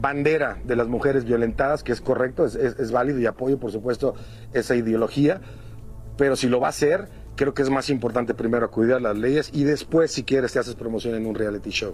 bandera 0.00 0.58
de 0.64 0.76
las 0.76 0.88
mujeres 0.88 1.24
violentadas, 1.24 1.82
que 1.82 1.92
es 1.92 2.00
correcto, 2.00 2.44
es, 2.44 2.54
es- 2.54 2.90
válido 2.92 3.18
y 3.20 3.26
apoyo, 3.26 3.58
por 3.58 3.70
supuesto, 3.72 4.14
esa 4.52 4.74
ideología, 4.74 5.40
pero 6.16 6.36
si 6.36 6.48
lo 6.48 6.60
va 6.60 6.68
a 6.68 6.70
hacer, 6.70 7.08
creo 7.36 7.54
que 7.54 7.62
es 7.62 7.70
más 7.70 7.88
importante 7.90 8.34
primero 8.34 8.64
acudir 8.66 8.92
a 8.94 9.00
las 9.00 9.16
leyes 9.16 9.50
y 9.52 9.64
después, 9.64 10.10
si 10.10 10.24
quieres, 10.24 10.52
te 10.52 10.58
haces 10.58 10.74
promoción 10.74 11.14
en 11.14 11.26
un 11.26 11.34
reality 11.34 11.70
show. 11.70 11.92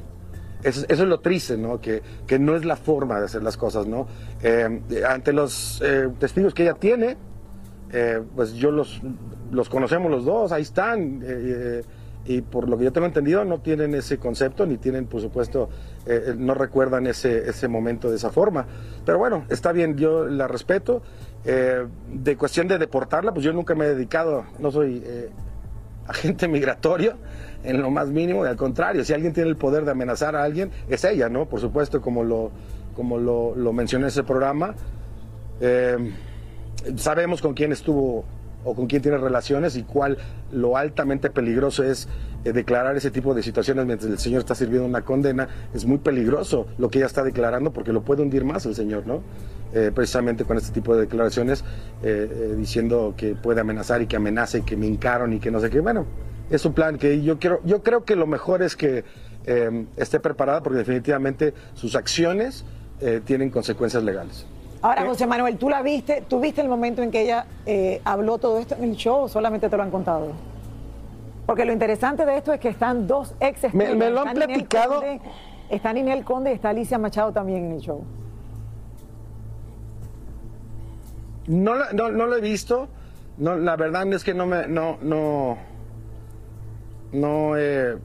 Eso, 0.62 0.84
es- 0.88 0.98
lo 0.98 1.20
triste, 1.20 1.56
¿no? 1.56 1.80
Que, 1.80 2.02
que 2.26 2.38
no 2.38 2.56
es 2.56 2.64
la 2.64 2.76
forma 2.76 3.18
de 3.20 3.26
hacer 3.26 3.42
las 3.42 3.56
cosas, 3.56 3.86
¿no? 3.86 4.06
Eh, 4.42 4.80
ante 5.08 5.32
los 5.32 5.80
eh, 5.84 6.08
testigos 6.18 6.52
que 6.54 6.64
ella 6.64 6.74
tiene, 6.74 7.16
eh, 7.92 8.20
pues 8.34 8.54
yo 8.54 8.70
los, 8.72 9.00
los 9.52 9.68
conocemos 9.68 10.10
los 10.10 10.24
dos, 10.24 10.50
ahí 10.52 10.62
están. 10.62 11.22
y 12.26 12.42
por 12.42 12.68
lo 12.68 12.76
que 12.76 12.84
yo 12.84 12.92
tengo 12.92 13.06
entendido, 13.06 13.44
no 13.44 13.60
tienen 13.60 13.94
ese 13.94 14.18
concepto, 14.18 14.66
ni 14.66 14.76
tienen, 14.76 15.06
por 15.06 15.20
supuesto, 15.22 15.70
eh, 16.08 16.30
eh, 16.30 16.34
no 16.38 16.54
recuerdan 16.54 17.06
ese, 17.06 17.50
ese 17.50 17.68
momento 17.68 18.08
de 18.08 18.16
esa 18.16 18.30
forma. 18.30 18.64
Pero 19.04 19.18
bueno, 19.18 19.44
está 19.50 19.72
bien, 19.72 19.96
yo 19.98 20.26
la 20.26 20.48
respeto. 20.48 21.02
Eh, 21.44 21.86
de 22.10 22.36
cuestión 22.36 22.66
de 22.66 22.78
deportarla, 22.78 23.32
pues 23.32 23.44
yo 23.44 23.52
nunca 23.52 23.74
me 23.74 23.84
he 23.84 23.88
dedicado, 23.88 24.44
no 24.58 24.70
soy 24.70 25.04
agente 26.06 26.48
migratorio 26.48 27.14
en 27.62 27.82
lo 27.82 27.90
más 27.90 28.08
mínimo, 28.08 28.44
y 28.44 28.48
al 28.48 28.56
contrario, 28.56 29.04
si 29.04 29.12
alguien 29.12 29.34
tiene 29.34 29.50
el 29.50 29.56
poder 29.56 29.84
de 29.84 29.90
amenazar 29.90 30.34
a 30.34 30.44
alguien, 30.44 30.70
es 30.88 31.04
ella, 31.04 31.28
¿no? 31.28 31.46
Por 31.46 31.60
supuesto, 31.60 32.00
como 32.00 32.24
lo, 32.24 32.52
como 32.96 33.18
lo, 33.18 33.72
mencioné 33.72 34.04
en 34.04 34.08
ese 34.08 34.22
programa. 34.22 34.74
Sabemos 36.96 37.42
con 37.42 37.52
quién 37.52 37.72
estuvo 37.72 38.24
o 38.68 38.74
con 38.74 38.86
quién 38.86 39.00
tiene 39.00 39.16
relaciones 39.16 39.76
y 39.76 39.82
cuál 39.82 40.18
lo 40.52 40.76
altamente 40.76 41.30
peligroso 41.30 41.84
es 41.84 42.06
eh, 42.44 42.52
declarar 42.52 42.96
ese 42.96 43.10
tipo 43.10 43.34
de 43.34 43.42
situaciones 43.42 43.86
mientras 43.86 44.10
el 44.10 44.18
señor 44.18 44.40
está 44.40 44.54
sirviendo 44.54 44.86
una 44.86 45.02
condena. 45.02 45.48
Es 45.72 45.86
muy 45.86 45.98
peligroso 45.98 46.66
lo 46.76 46.90
que 46.90 46.98
ella 46.98 47.06
está 47.06 47.22
declarando 47.22 47.72
porque 47.72 47.92
lo 47.92 48.02
puede 48.02 48.22
hundir 48.22 48.44
más 48.44 48.66
el 48.66 48.74
señor, 48.74 49.06
¿no? 49.06 49.22
Eh, 49.72 49.90
precisamente 49.94 50.44
con 50.44 50.56
este 50.58 50.72
tipo 50.72 50.94
de 50.94 51.02
declaraciones 51.02 51.64
eh, 52.02 52.54
diciendo 52.56 53.14
que 53.16 53.34
puede 53.34 53.60
amenazar 53.60 54.02
y 54.02 54.06
que 54.06 54.16
amenaza 54.16 54.58
y 54.58 54.62
que 54.62 54.76
me 54.76 54.86
hincaron 54.86 55.32
y 55.32 55.40
que 55.40 55.50
no 55.50 55.60
sé 55.60 55.70
qué. 55.70 55.80
Bueno, 55.80 56.04
es 56.50 56.64
un 56.66 56.74
plan 56.74 56.98
que 56.98 57.22
yo 57.22 57.38
quiero, 57.38 57.60
yo 57.64 57.82
creo 57.82 58.04
que 58.04 58.16
lo 58.16 58.26
mejor 58.26 58.62
es 58.62 58.76
que 58.76 59.04
esté 59.96 60.20
preparada 60.20 60.62
porque 60.62 60.80
definitivamente 60.80 61.54
sus 61.72 61.94
acciones 61.96 62.66
tienen 63.24 63.48
consecuencias 63.48 64.04
legales. 64.04 64.44
Ahora, 64.80 65.04
José 65.06 65.26
Manuel, 65.26 65.58
¿tú 65.58 65.68
la 65.68 65.82
viste? 65.82 66.22
¿Tú 66.28 66.40
viste 66.40 66.60
el 66.60 66.68
momento 66.68 67.02
en 67.02 67.10
que 67.10 67.22
ella 67.22 67.46
eh, 67.66 68.00
habló 68.04 68.38
todo 68.38 68.58
esto 68.58 68.76
en 68.76 68.84
el 68.84 68.96
show 68.96 69.22
o 69.22 69.28
solamente 69.28 69.68
te 69.68 69.76
lo 69.76 69.82
han 69.82 69.90
contado? 69.90 70.28
Porque 71.46 71.64
lo 71.64 71.72
interesante 71.72 72.24
de 72.24 72.36
esto 72.36 72.52
es 72.52 72.60
que 72.60 72.68
están 72.68 73.06
dos 73.06 73.34
ex 73.40 73.74
Me- 73.74 73.94
me 73.94 74.10
lo 74.10 74.20
han 74.20 74.34
platicado. 74.34 74.96
Conde, 75.00 75.20
está 75.70 75.92
Ninel 75.92 76.24
Conde 76.24 76.50
y 76.50 76.54
está 76.54 76.68
Alicia 76.70 76.98
Machado 76.98 77.32
también 77.32 77.64
en 77.66 77.72
el 77.72 77.80
show. 77.80 78.04
No, 81.46 81.74
la- 81.74 81.92
no, 81.92 82.10
no 82.10 82.26
lo 82.26 82.36
he 82.36 82.40
visto. 82.40 82.88
No, 83.38 83.56
la 83.56 83.76
verdad 83.76 84.06
es 84.12 84.24
que 84.24 84.34
no 84.34 84.46
me, 84.46 84.66
no, 84.68 84.98
no, 85.00 85.56
no 87.12 87.56
eh, 87.56 87.96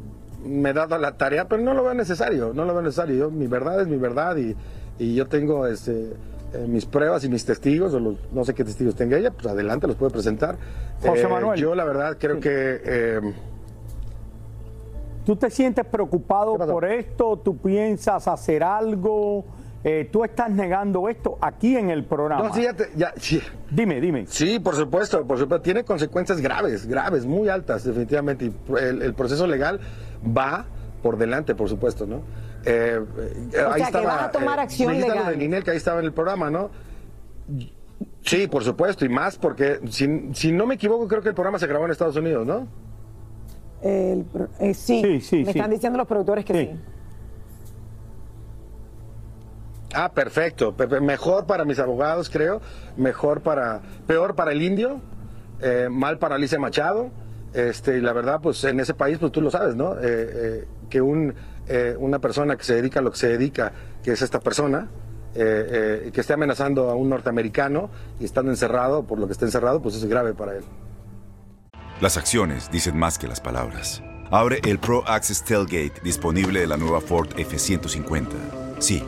me 0.46 0.70
he 0.70 0.74
dado 0.74 0.98
la 0.98 1.18
tarea, 1.18 1.48
pero 1.48 1.62
no 1.62 1.74
lo 1.74 1.84
veo 1.84 1.94
necesario, 1.96 2.51
no 2.53 2.65
lo 2.65 2.74
veo 2.74 2.84
necesario. 2.84 3.15
Yo, 3.15 3.32
mi 3.32 3.48
verdad 3.48 3.82
es 3.82 3.88
mi 3.88 3.98
verdad 3.98 4.38
y, 4.38 4.56
y 5.00 5.15
yo 5.15 5.27
tengo 5.27 5.65
este, 5.68 6.13
eh, 6.53 6.65
mis 6.67 6.86
pruebas 6.86 7.24
y 7.24 7.29
mis 7.29 7.45
testigos, 7.45 7.93
o 7.93 8.00
los, 8.00 8.15
no 8.31 8.43
sé 8.45 8.53
qué 8.53 8.63
testigos 8.63 8.95
tenga 8.95 9.17
ella, 9.17 9.31
pues 9.31 9.45
adelante 9.48 9.88
los 9.88 9.95
puede 9.95 10.12
presentar. 10.12 10.57
José 11.01 11.24
Eh, 11.24 11.27
Manuel. 11.27 11.60
Yo 11.60 11.74
la 11.75 11.83
verdad 11.83 12.17
creo 12.19 12.39
que... 12.39 12.81
eh, 12.86 13.19
¿Tú 15.25 15.36
te 15.38 15.50
sientes 15.50 15.86
preocupado 15.86 16.57
por 16.57 16.83
esto? 16.86 17.38
¿Tú 17.38 17.55
piensas 17.57 18.27
hacer 18.27 18.62
algo? 18.63 19.45
¿Tú 20.12 20.24
estás 20.24 20.50
negando 20.50 21.07
esto 21.10 21.38
aquí 21.41 21.75
en 21.77 21.89
el 21.89 22.03
programa? 22.05 22.48
No, 22.48 22.53
sí, 22.53 22.63
ya 22.63 22.74
te- 22.74 22.89
ya- 22.95 23.13
sí. 23.17 23.41
Dime, 23.69 24.00
dime. 24.01 24.25
Sí, 24.27 24.60
por 24.60 24.75
supuesto, 24.75 25.25
por 25.25 25.38
supuesto. 25.38 25.62
Tiene 25.62 25.83
consecuencias 25.83 26.39
graves, 26.41 26.86
graves, 26.88 27.25
muy 27.25 27.48
altas, 27.50 27.83
definitivamente. 27.86 28.45
Y 28.45 28.53
el, 28.81 29.01
el 29.01 29.13
proceso 29.13 29.45
legal 29.48 29.79
va 30.25 30.65
por 31.01 31.17
delante, 31.17 31.53
por 31.55 31.67
supuesto, 31.69 32.05
¿no? 32.05 32.22
Eh, 32.65 33.00
eh, 33.53 33.63
O 33.63 33.74
sea, 33.75 33.91
que 33.91 34.05
vas 34.05 34.22
a 34.24 34.32
tomar 34.32 34.60
acción 34.60 34.89
dijiste 34.93 35.10
lo 35.10 35.15
legal. 35.15 35.34
de 35.34 35.38
Ninel, 35.38 35.63
que 35.63 35.72
ahí 35.72 35.77
estaba 35.77 36.00
en 36.00 36.05
el 36.05 36.13
programa, 36.13 36.50
¿no? 36.50 36.70
Sí, 38.22 38.48
por 38.48 38.63
supuesto, 38.63 39.03
y 39.05 39.10
más 39.10 39.38
porque, 39.38 39.79
si, 39.89 40.29
si 40.34 40.51
no 40.53 40.65
me 40.65 40.75
equivoco, 40.75 41.08
creo 41.08 41.22
que 41.22 41.29
el 41.29 41.36
programa 41.36 41.60
se 41.60 41.67
grabó 41.67 41.86
en 41.86 41.91
Estados 41.91 42.15
Unidos, 42.15 42.46
¿no? 42.48 42.67
El 43.82 44.25
eh, 44.60 44.74
sí, 44.74 45.01
Sí, 45.01 45.22
sí, 45.22 45.43
me 45.43 45.51
sí. 45.51 45.60
están 45.60 45.72
diciendo 45.72 45.98
los 45.98 46.08
productores 46.08 46.46
que 46.46 46.53
sí. 46.53 46.79
Ah, 49.93 50.12
perfecto. 50.12 50.74
Pe- 50.75 50.88
pe- 50.88 51.01
Mejor 51.01 51.46
para 51.46 51.65
mis 51.65 51.79
abogados, 51.79 52.29
creo. 52.29 52.62
Mejor 52.98 53.41
para. 53.41 53.82
Peor 54.08 54.36
para 54.36 54.51
el 54.51 54.62
indio. 54.62 55.01
eh, 55.62 55.88
mal 55.89 56.17
para 56.17 56.36
Alicia 56.36 56.60
Machado. 56.60 57.10
Este, 57.53 57.98
y 57.98 58.01
la 58.01 58.12
verdad, 58.13 58.39
pues 58.41 58.63
en 58.63 58.79
ese 58.79 58.93
país, 58.96 59.17
pues 59.20 59.32
tú 59.32 59.39
lo 59.41 59.51
sabes, 59.51 59.75
¿no? 59.75 59.93
Eh, 59.96 60.00
eh, 60.03 60.67
que 60.89 61.01
un, 61.01 61.34
eh, 61.67 61.96
una 61.98 62.20
persona 62.20 62.55
que 62.55 62.63
se 62.63 62.75
dedica 62.75 63.00
a 63.00 63.03
lo 63.03 63.12
que 63.12 63.17
se 63.17 63.27
dedica, 63.29 63.72
que 64.03 64.12
es 64.12 64.22
esta 64.22 64.39
persona, 64.39 64.89
eh, 65.36 66.01
eh, 66.05 66.12
que 66.12 66.22
esté 66.22 66.34
amenazando 66.34 66.89
a 66.89 66.96
un 66.96 67.10
norteamericano 67.10 67.89
y 68.20 68.25
estando 68.25 68.51
encerrado, 68.51 69.03
por 69.03 69.20
lo 69.20 69.25
que 69.25 69.34
está 69.34 69.46
encerrado, 69.46 69.82
pues 69.82 69.96
es 69.96 70.05
grave 70.05 70.34
para 70.34 70.55
él. 70.55 70.63
Las 72.01 72.17
acciones 72.17 72.70
dicen 72.70 72.98
más 72.98 73.17
que 73.17 73.27
las 73.27 73.41
palabras. 73.41 74.03
Abre 74.29 74.60
el 74.63 74.79
Pro 74.79 75.08
Access 75.08 75.43
Tailgate 75.43 76.01
disponible 76.03 76.60
de 76.60 76.67
la 76.67 76.77
nueva 76.77 77.01
Ford 77.01 77.29
F-150. 77.38 78.27
Sí, 78.79 79.03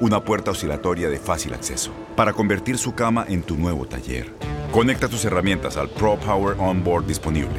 una 0.00 0.24
puerta 0.24 0.50
oscilatoria 0.50 1.08
de 1.08 1.18
fácil 1.18 1.54
acceso 1.54 1.92
para 2.16 2.32
convertir 2.32 2.76
su 2.76 2.94
cama 2.94 3.24
en 3.28 3.42
tu 3.42 3.56
nuevo 3.56 3.86
taller. 3.86 4.30
Conecta 4.72 5.08
tus 5.08 5.24
herramientas 5.24 5.76
al 5.76 5.88
Pro 5.88 6.16
Power 6.18 6.56
Onboard 6.58 7.06
disponible. 7.06 7.58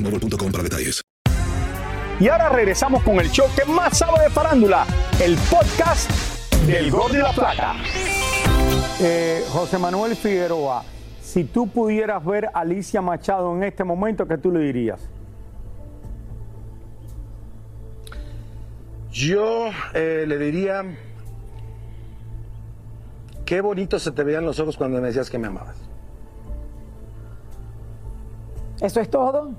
boostmobile.com 0.03 0.51
para 0.51 0.63
detalles. 0.63 1.01
Y 2.19 2.27
ahora 2.27 2.49
regresamos 2.49 3.01
con 3.03 3.19
el 3.19 3.31
show 3.31 3.47
que 3.55 3.65
más 3.65 3.97
sabe 3.97 4.23
de 4.23 4.29
farándula, 4.29 4.85
el 5.19 5.35
podcast 5.49 6.11
del 6.67 6.91
Gol 6.91 7.13
de 7.13 7.19
la 7.19 7.31
Plata. 7.31 7.75
Eh, 8.99 9.43
José 9.49 9.79
Manuel 9.79 10.15
Figueroa, 10.15 10.83
si 11.19 11.45
tú 11.45 11.67
pudieras 11.67 12.23
ver 12.23 12.45
a 12.45 12.59
Alicia 12.59 13.01
Machado 13.01 13.55
en 13.55 13.63
este 13.63 13.83
momento, 13.83 14.27
¿qué 14.27 14.37
tú 14.37 14.51
le 14.51 14.59
dirías? 14.59 15.09
Yo 19.11 19.69
eh, 19.95 20.25
le 20.27 20.37
diría, 20.37 20.85
qué 23.45 23.61
bonito 23.61 23.97
se 23.97 24.11
te 24.11 24.23
veían 24.23 24.45
los 24.45 24.59
ojos 24.59 24.77
cuando 24.77 25.01
me 25.01 25.07
decías 25.07 25.29
que 25.29 25.39
me 25.39 25.47
amabas. 25.47 25.77
¿Eso 28.79 28.99
es 28.99 29.09
todo? 29.09 29.51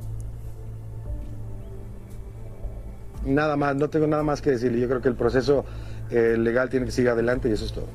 Nada 3.25 3.57
más, 3.57 3.77
no 3.77 3.89
tengo 3.89 4.07
nada 4.07 4.23
más 4.23 4.43
que 4.43 4.51
decirle. 4.51 4.81
Yo 4.81 4.89
creo 4.89 5.01
que 5.01 5.09
el 5.09 5.15
proceso 5.15 5.65
eh, 6.11 6.37
legal 6.39 6.69
tiene 6.69 6.87
que 6.87 6.93
seguir 6.93 7.11
adelante 7.11 7.49
y 7.49 7.53
eso 7.53 7.65
es 7.65 7.73
todo. 7.73 7.87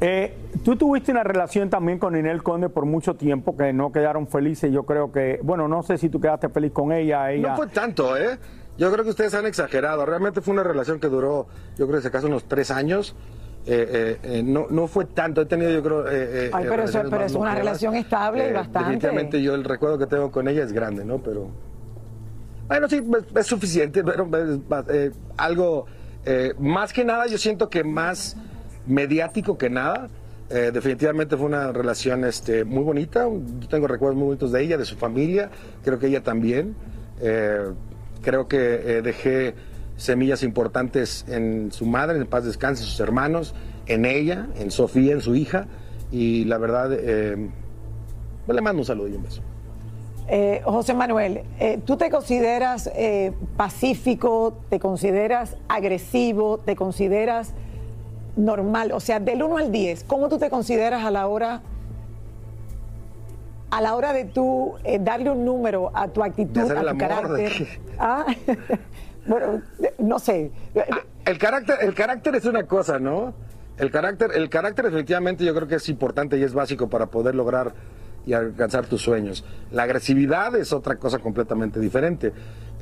Eh, 0.00 0.34
tú 0.62 0.76
tuviste 0.76 1.10
una 1.10 1.24
relación 1.24 1.70
también 1.70 1.98
con 1.98 2.12
Ninel 2.12 2.42
Conde 2.42 2.68
por 2.68 2.84
mucho 2.84 3.14
tiempo 3.14 3.56
que 3.56 3.72
no 3.72 3.92
quedaron 3.92 4.28
felices. 4.28 4.70
Yo 4.72 4.84
creo 4.84 5.10
que, 5.10 5.40
bueno, 5.42 5.68
no 5.68 5.82
sé 5.82 5.96
si 5.96 6.08
tú 6.08 6.20
quedaste 6.20 6.48
feliz 6.48 6.72
con 6.72 6.92
ella. 6.92 7.32
ella... 7.32 7.50
No 7.50 7.56
fue 7.56 7.68
tanto, 7.68 8.16
¿eh? 8.16 8.38
Yo 8.78 8.92
creo 8.92 9.04
que 9.04 9.10
ustedes 9.10 9.34
han 9.34 9.46
exagerado. 9.46 10.04
Realmente 10.04 10.42
fue 10.42 10.52
una 10.52 10.62
relación 10.62 11.00
que 11.00 11.08
duró, 11.08 11.46
yo 11.78 11.86
creo 11.86 11.98
que 11.98 12.02
se 12.02 12.10
casó 12.10 12.26
unos 12.26 12.44
tres 12.44 12.70
años. 12.70 13.16
Eh, 13.68 14.18
eh, 14.22 14.42
no, 14.44 14.66
no 14.70 14.86
fue 14.86 15.06
tanto. 15.06 15.40
He 15.40 15.46
tenido, 15.46 15.70
yo 15.70 15.82
creo. 15.82 16.04
Eh, 16.08 16.50
Ay, 16.52 16.66
pero, 16.68 16.84
eso, 16.84 17.02
pero 17.10 17.24
es 17.24 17.34
una 17.34 17.54
relación 17.54 17.96
estable 17.96 18.50
y 18.50 18.52
bastante. 18.52 18.78
Definitivamente, 18.78 19.42
yo 19.42 19.54
el 19.54 19.64
recuerdo 19.64 19.98
que 19.98 20.06
tengo 20.06 20.30
con 20.30 20.46
ella 20.46 20.62
es 20.62 20.72
grande, 20.72 21.04
¿no? 21.04 21.18
Pero. 21.18 21.48
Bueno, 22.68 22.88
sí, 22.88 23.00
es, 23.34 23.46
suficiente, 23.46 24.02
pero 24.02 24.28
es, 24.88 25.12
algo. 25.36 25.86
más 26.58 26.92
que 26.92 27.04
nada, 27.04 27.26
yo 27.26 27.38
siento 27.38 27.68
que 27.68 27.84
más 27.84 28.36
mediático 28.86 29.56
que 29.56 29.70
nada. 29.70 30.08
definitivamente 30.48 31.36
fue 31.36 31.46
una 31.46 31.72
relación 31.72 32.24
este, 32.24 32.64
muy 32.64 32.82
bonita. 32.82 33.28
Yo 33.60 33.68
tengo 33.68 33.86
recuerdos 33.86 34.16
muy 34.16 34.26
bonitos 34.26 34.52
de 34.52 34.62
ella, 34.62 34.78
de 34.78 34.84
su 34.84 34.96
familia. 34.96 35.50
Creo 35.84 35.98
que 35.98 36.08
ella 36.08 36.22
también. 36.22 36.74
creo 38.22 38.48
que 38.48 38.58
dejé 39.02 39.54
semillas 39.96 40.42
importantes 40.42 41.24
en 41.28 41.72
su 41.72 41.86
madre, 41.86 42.18
en 42.18 42.26
paz 42.26 42.44
descanse, 42.44 42.84
sus 42.84 43.00
hermanos, 43.00 43.54
en 43.86 44.04
ella, 44.04 44.48
en 44.56 44.70
Sofía, 44.70 45.12
en 45.12 45.20
su 45.20 45.34
hija. 45.34 45.66
Y 46.12 46.44
la 46.44 46.58
verdad, 46.58 46.90
eh, 46.92 47.36
pues 48.44 48.54
le 48.54 48.62
mando 48.62 48.82
un 48.82 48.86
saludo 48.86 49.08
y 49.08 49.14
un 49.14 49.22
beso. 49.22 49.42
Eh, 50.28 50.60
José 50.64 50.92
Manuel, 50.92 51.42
eh, 51.60 51.78
¿tú 51.84 51.96
te 51.96 52.10
consideras 52.10 52.90
eh, 52.96 53.32
pacífico, 53.56 54.58
te 54.68 54.80
consideras 54.80 55.56
agresivo, 55.68 56.58
te 56.58 56.74
consideras 56.74 57.52
normal? 58.34 58.90
O 58.90 58.98
sea, 58.98 59.20
del 59.20 59.42
1 59.44 59.56
al 59.56 59.70
10, 59.70 60.02
¿cómo 60.04 60.28
tú 60.28 60.38
te 60.38 60.50
consideras 60.50 61.04
a 61.04 61.10
la 61.12 61.28
hora 61.28 61.62
a 63.70 63.80
la 63.80 63.94
hora 63.94 64.12
de 64.12 64.24
tú 64.24 64.74
eh, 64.84 64.98
darle 65.00 65.30
un 65.30 65.44
número 65.44 65.90
a 65.94 66.08
tu 66.08 66.22
actitud, 66.24 66.70
a 66.70 66.90
tu 66.90 66.98
carácter? 66.98 67.52
¿Ah? 67.98 68.26
bueno, 69.26 69.62
no 69.98 70.18
sé. 70.18 70.50
Ah, 70.76 71.02
el 71.24 71.38
carácter, 71.38 71.78
el 71.82 71.94
carácter 71.94 72.34
es 72.34 72.46
una 72.46 72.64
cosa, 72.64 72.98
¿no? 72.98 73.32
El 73.78 73.90
carácter, 73.92 74.30
el 74.34 74.48
carácter 74.48 74.86
efectivamente 74.86 75.44
yo 75.44 75.54
creo 75.54 75.68
que 75.68 75.76
es 75.76 75.88
importante 75.88 76.36
y 76.38 76.42
es 76.42 76.54
básico 76.54 76.88
para 76.88 77.06
poder 77.06 77.34
lograr 77.34 77.74
y 78.26 78.32
alcanzar 78.32 78.86
tus 78.86 79.00
sueños. 79.00 79.44
La 79.70 79.84
agresividad 79.84 80.54
es 80.56 80.72
otra 80.72 80.96
cosa 80.96 81.18
completamente 81.18 81.80
diferente. 81.80 82.32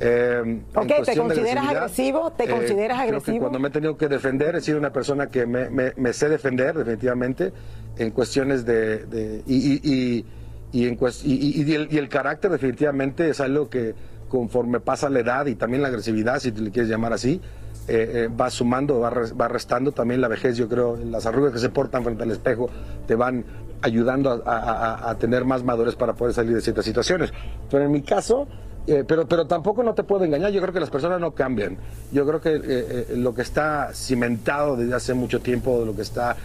Eh, 0.00 0.62
ok, 0.74 1.04
¿te 1.04 1.16
consideras 1.16 1.68
agresivo? 1.68 2.32
¿Te 2.32 2.44
eh, 2.44 2.48
consideras 2.48 2.98
agresivo? 2.98 3.24
Creo 3.24 3.34
que 3.34 3.40
cuando 3.40 3.58
me 3.60 3.68
he 3.68 3.70
tenido 3.70 3.96
que 3.96 4.08
defender, 4.08 4.56
he 4.56 4.60
sido 4.60 4.78
una 4.78 4.92
persona 4.92 5.28
que 5.28 5.46
me, 5.46 5.68
me, 5.70 6.12
sé 6.12 6.28
defender 6.28 6.76
definitivamente 6.76 7.52
en 7.96 8.10
cuestiones 8.10 8.64
de... 8.64 9.04
de 9.06 9.42
y, 9.46 9.74
y, 9.74 10.26
y, 10.72 10.88
en, 10.88 10.98
y, 11.24 11.72
el, 11.72 11.88
y 11.92 11.98
el 11.98 12.08
carácter 12.08 12.50
definitivamente 12.50 13.28
es 13.28 13.40
algo 13.40 13.70
que 13.70 13.94
conforme 14.28 14.80
pasa 14.80 15.08
la 15.08 15.20
edad 15.20 15.46
y 15.46 15.54
también 15.54 15.82
la 15.82 15.88
agresividad, 15.88 16.40
si 16.40 16.50
te 16.50 16.60
le 16.60 16.72
quieres 16.72 16.90
llamar 16.90 17.12
así, 17.12 17.40
eh, 17.86 18.10
eh, 18.14 18.28
va 18.28 18.48
sumando, 18.50 18.98
va, 18.98 19.10
va, 19.10 19.46
restando 19.46 19.92
también 19.92 20.20
la 20.20 20.26
vejez, 20.26 20.56
yo 20.56 20.68
creo, 20.68 20.96
las 20.96 21.26
arrugas 21.26 21.52
que 21.52 21.58
se 21.58 21.68
portan 21.68 22.02
frente 22.02 22.22
al 22.22 22.30
espejo 22.30 22.70
te 23.06 23.14
van 23.14 23.44
ayudando 23.84 24.42
a, 24.46 25.14
tener 25.18 25.44
más 25.44 25.62
madurez 25.62 25.94
para 25.94 26.14
poder 26.14 26.34
salir 26.34 26.54
de 26.54 26.60
ciertas 26.60 26.84
situaciones. 26.84 27.32
Pero 27.70 27.84
en 27.84 27.92
mi 27.92 28.02
caso, 28.02 28.46
eh, 28.86 29.04
pero, 29.06 29.26
pero 29.26 29.46
tampoco 29.46 29.82
no 29.82 29.94
te 29.94 30.02
puedo 30.02 30.24
engañar, 30.24 30.50
yo 30.50 30.60
creo 30.60 30.72
que 30.72 30.80
las 30.80 30.90
personas 30.90 31.20
no 31.20 31.32
cambian. 31.32 31.76
Yo 32.12 32.26
creo 32.26 32.40
que 32.40 33.06
lo 33.16 33.34
que 33.34 33.42
está 33.42 33.90
cimentado 33.92 34.76
desde 34.76 34.94
hace 34.94 35.14
mucho 35.14 35.40
tiempo, 35.40 35.84
lo 35.84 35.94
que 35.94 36.02
está 36.02 36.36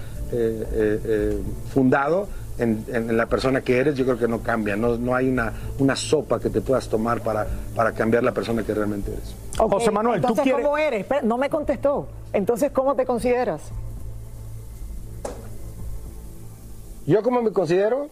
fundado, 1.73 2.27
en, 2.59 3.17
la 3.17 3.25
persona 3.25 3.61
que 3.61 3.77
eres, 3.77 3.95
yo 3.95 4.05
creo 4.05 4.17
que 4.17 4.27
no 4.27 4.41
cambia. 4.41 4.75
No, 4.75 4.97
no 4.97 5.15
hay 5.15 5.29
una, 5.29 5.53
una 5.79 5.95
sopa 5.95 6.39
que 6.39 6.49
te 6.49 6.61
puedas 6.61 6.87
tomar 6.87 7.21
para, 7.21 7.47
para 7.75 7.91
cambiar 7.93 8.23
la 8.23 8.33
persona 8.33 8.63
que 8.63 8.73
realmente 8.73 9.11
eres. 9.11 9.35
José 9.57 9.91
Manuel, 9.91 10.17
Entonces, 10.17 10.45
¿tú 10.45 10.51
¿cómo 10.51 10.77
eres? 10.77 11.05
no 11.23 11.37
me 11.37 11.49
contestó. 11.49 12.07
Entonces, 12.33 12.71
¿cómo 12.71 12.95
te 12.95 13.05
consideras? 13.05 13.71
¿Yo 17.09 17.23
cómo 17.23 17.41
me 17.41 17.51
considero? 17.51 18.07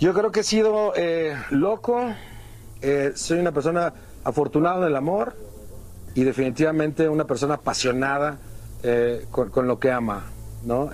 Yo 0.00 0.14
creo 0.14 0.32
que 0.32 0.40
he 0.40 0.42
sido 0.42 0.94
eh, 0.96 1.36
loco, 1.50 2.00
eh, 2.80 3.12
soy 3.14 3.40
una 3.40 3.52
persona 3.52 3.92
afortunada 4.24 4.78
en 4.78 4.84
el 4.84 4.96
amor 4.96 5.36
y 6.14 6.24
definitivamente 6.24 7.10
una 7.10 7.26
persona 7.26 7.56
apasionada 7.56 8.38
eh, 8.82 9.26
con, 9.30 9.66
lo 9.66 9.78
que 9.78 9.90
ama. 9.90 10.30
¿no? 10.64 10.88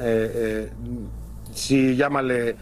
Si 1.54 1.94
llámale 1.94 2.56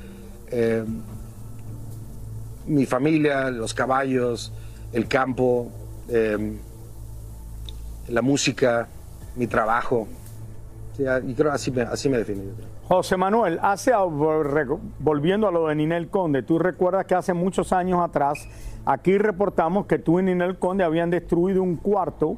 mi 2.66 2.84
familia, 2.84 3.50
los 3.50 3.72
caballos, 3.72 4.52
el 4.92 5.08
campo, 5.08 5.72
la 8.08 8.20
música, 8.20 8.88
mi 9.36 9.46
trabajo. 9.46 10.06
y 10.98 11.32
creo 11.32 11.50
así 11.50 11.70
me, 11.70 11.80
así 11.80 12.10
me 12.10 12.18
define. 12.18 12.42
José 12.92 13.16
Manuel, 13.16 13.60
hace, 13.62 13.92
volviendo 14.98 15.46
a 15.46 15.52
lo 15.52 15.68
de 15.68 15.76
Ninel 15.76 16.08
Conde, 16.08 16.42
tú 16.42 16.58
recuerdas 16.58 17.06
que 17.06 17.14
hace 17.14 17.32
muchos 17.32 17.72
años 17.72 18.00
atrás 18.00 18.48
aquí 18.84 19.16
reportamos 19.16 19.86
que 19.86 20.00
tú 20.00 20.18
y 20.18 20.24
Ninel 20.24 20.58
Conde 20.58 20.82
habían 20.82 21.08
destruido 21.08 21.62
un 21.62 21.76
cuarto 21.76 22.36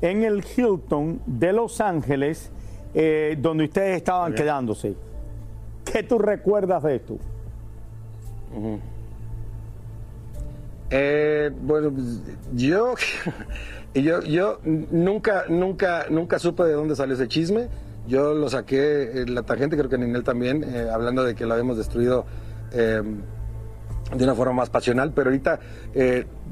en 0.00 0.24
el 0.24 0.42
Hilton 0.44 1.20
de 1.24 1.52
Los 1.52 1.80
Ángeles 1.80 2.50
eh, 2.94 3.38
donde 3.40 3.66
ustedes 3.66 3.96
estaban 3.96 4.34
quedándose. 4.34 4.96
¿Qué 5.84 6.02
tú 6.02 6.18
recuerdas 6.18 6.82
de 6.82 6.96
esto? 6.96 7.18
Eh, 10.90 11.52
bueno, 11.62 11.92
yo, 12.52 12.94
yo, 13.94 14.20
yo 14.22 14.58
nunca, 14.64 15.44
nunca, 15.48 16.06
nunca 16.10 16.40
supe 16.40 16.64
de 16.64 16.72
dónde 16.72 16.96
salió 16.96 17.14
ese 17.14 17.28
chisme. 17.28 17.68
Yo 18.06 18.34
lo 18.34 18.48
saqué 18.48 19.22
en 19.22 19.34
la 19.34 19.42
tangente, 19.42 19.76
creo 19.76 19.88
que 19.88 19.98
Ninel 19.98 20.24
también, 20.24 20.64
eh, 20.64 20.88
hablando 20.92 21.24
de 21.24 21.34
que 21.34 21.46
lo 21.46 21.54
habíamos 21.54 21.76
destruido 21.76 22.24
de 22.72 24.24
una 24.24 24.34
forma 24.34 24.54
más 24.54 24.70
pasional, 24.70 25.12
pero 25.14 25.28
ahorita, 25.28 25.60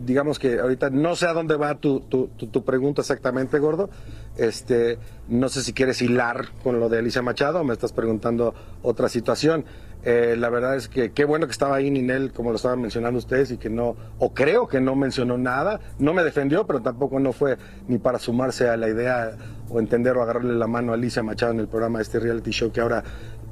digamos 0.04 0.38
que 0.38 0.60
ahorita 0.60 0.90
no 0.90 1.16
sé 1.16 1.26
a 1.26 1.32
dónde 1.32 1.56
va 1.56 1.74
tu, 1.76 2.00
tu, 2.00 2.28
tu 2.28 2.62
pregunta 2.62 3.00
exactamente, 3.00 3.58
Gordo, 3.58 3.88
este, 4.36 4.98
no 5.28 5.48
sé 5.48 5.62
si 5.62 5.72
quieres 5.72 6.00
hilar 6.02 6.46
con 6.62 6.80
lo 6.80 6.88
de 6.88 6.98
Alicia 6.98 7.22
Machado 7.22 7.64
me 7.64 7.72
estás 7.72 7.92
preguntando 7.92 8.54
otra 8.82 9.08
situación. 9.08 9.64
Eh, 10.02 10.34
la 10.38 10.48
verdad 10.48 10.76
es 10.76 10.88
que 10.88 11.12
qué 11.12 11.24
bueno 11.26 11.46
que 11.46 11.52
estaba 11.52 11.76
ahí 11.76 11.90
Ninel, 11.90 12.32
como 12.32 12.50
lo 12.50 12.56
estaban 12.56 12.80
mencionando 12.80 13.18
ustedes, 13.18 13.50
y 13.50 13.58
que 13.58 13.68
no, 13.68 13.96
o 14.18 14.32
creo 14.32 14.66
que 14.66 14.80
no 14.80 14.94
mencionó 14.96 15.36
nada, 15.36 15.78
no 15.98 16.14
me 16.14 16.24
defendió, 16.24 16.66
pero 16.66 16.80
tampoco 16.80 17.20
no 17.20 17.32
fue 17.34 17.58
ni 17.86 17.98
para 17.98 18.18
sumarse 18.18 18.68
a 18.68 18.76
la 18.78 18.88
idea 18.88 19.32
o 19.68 19.78
entender 19.78 20.16
o 20.16 20.22
agarrarle 20.22 20.54
la 20.54 20.66
mano 20.66 20.92
a 20.92 20.94
Alicia 20.94 21.22
Machado 21.22 21.52
en 21.52 21.60
el 21.60 21.68
programa 21.68 21.98
de 21.98 22.04
este 22.04 22.18
reality 22.18 22.50
show 22.50 22.72
que 22.72 22.80
ahora 22.80 23.04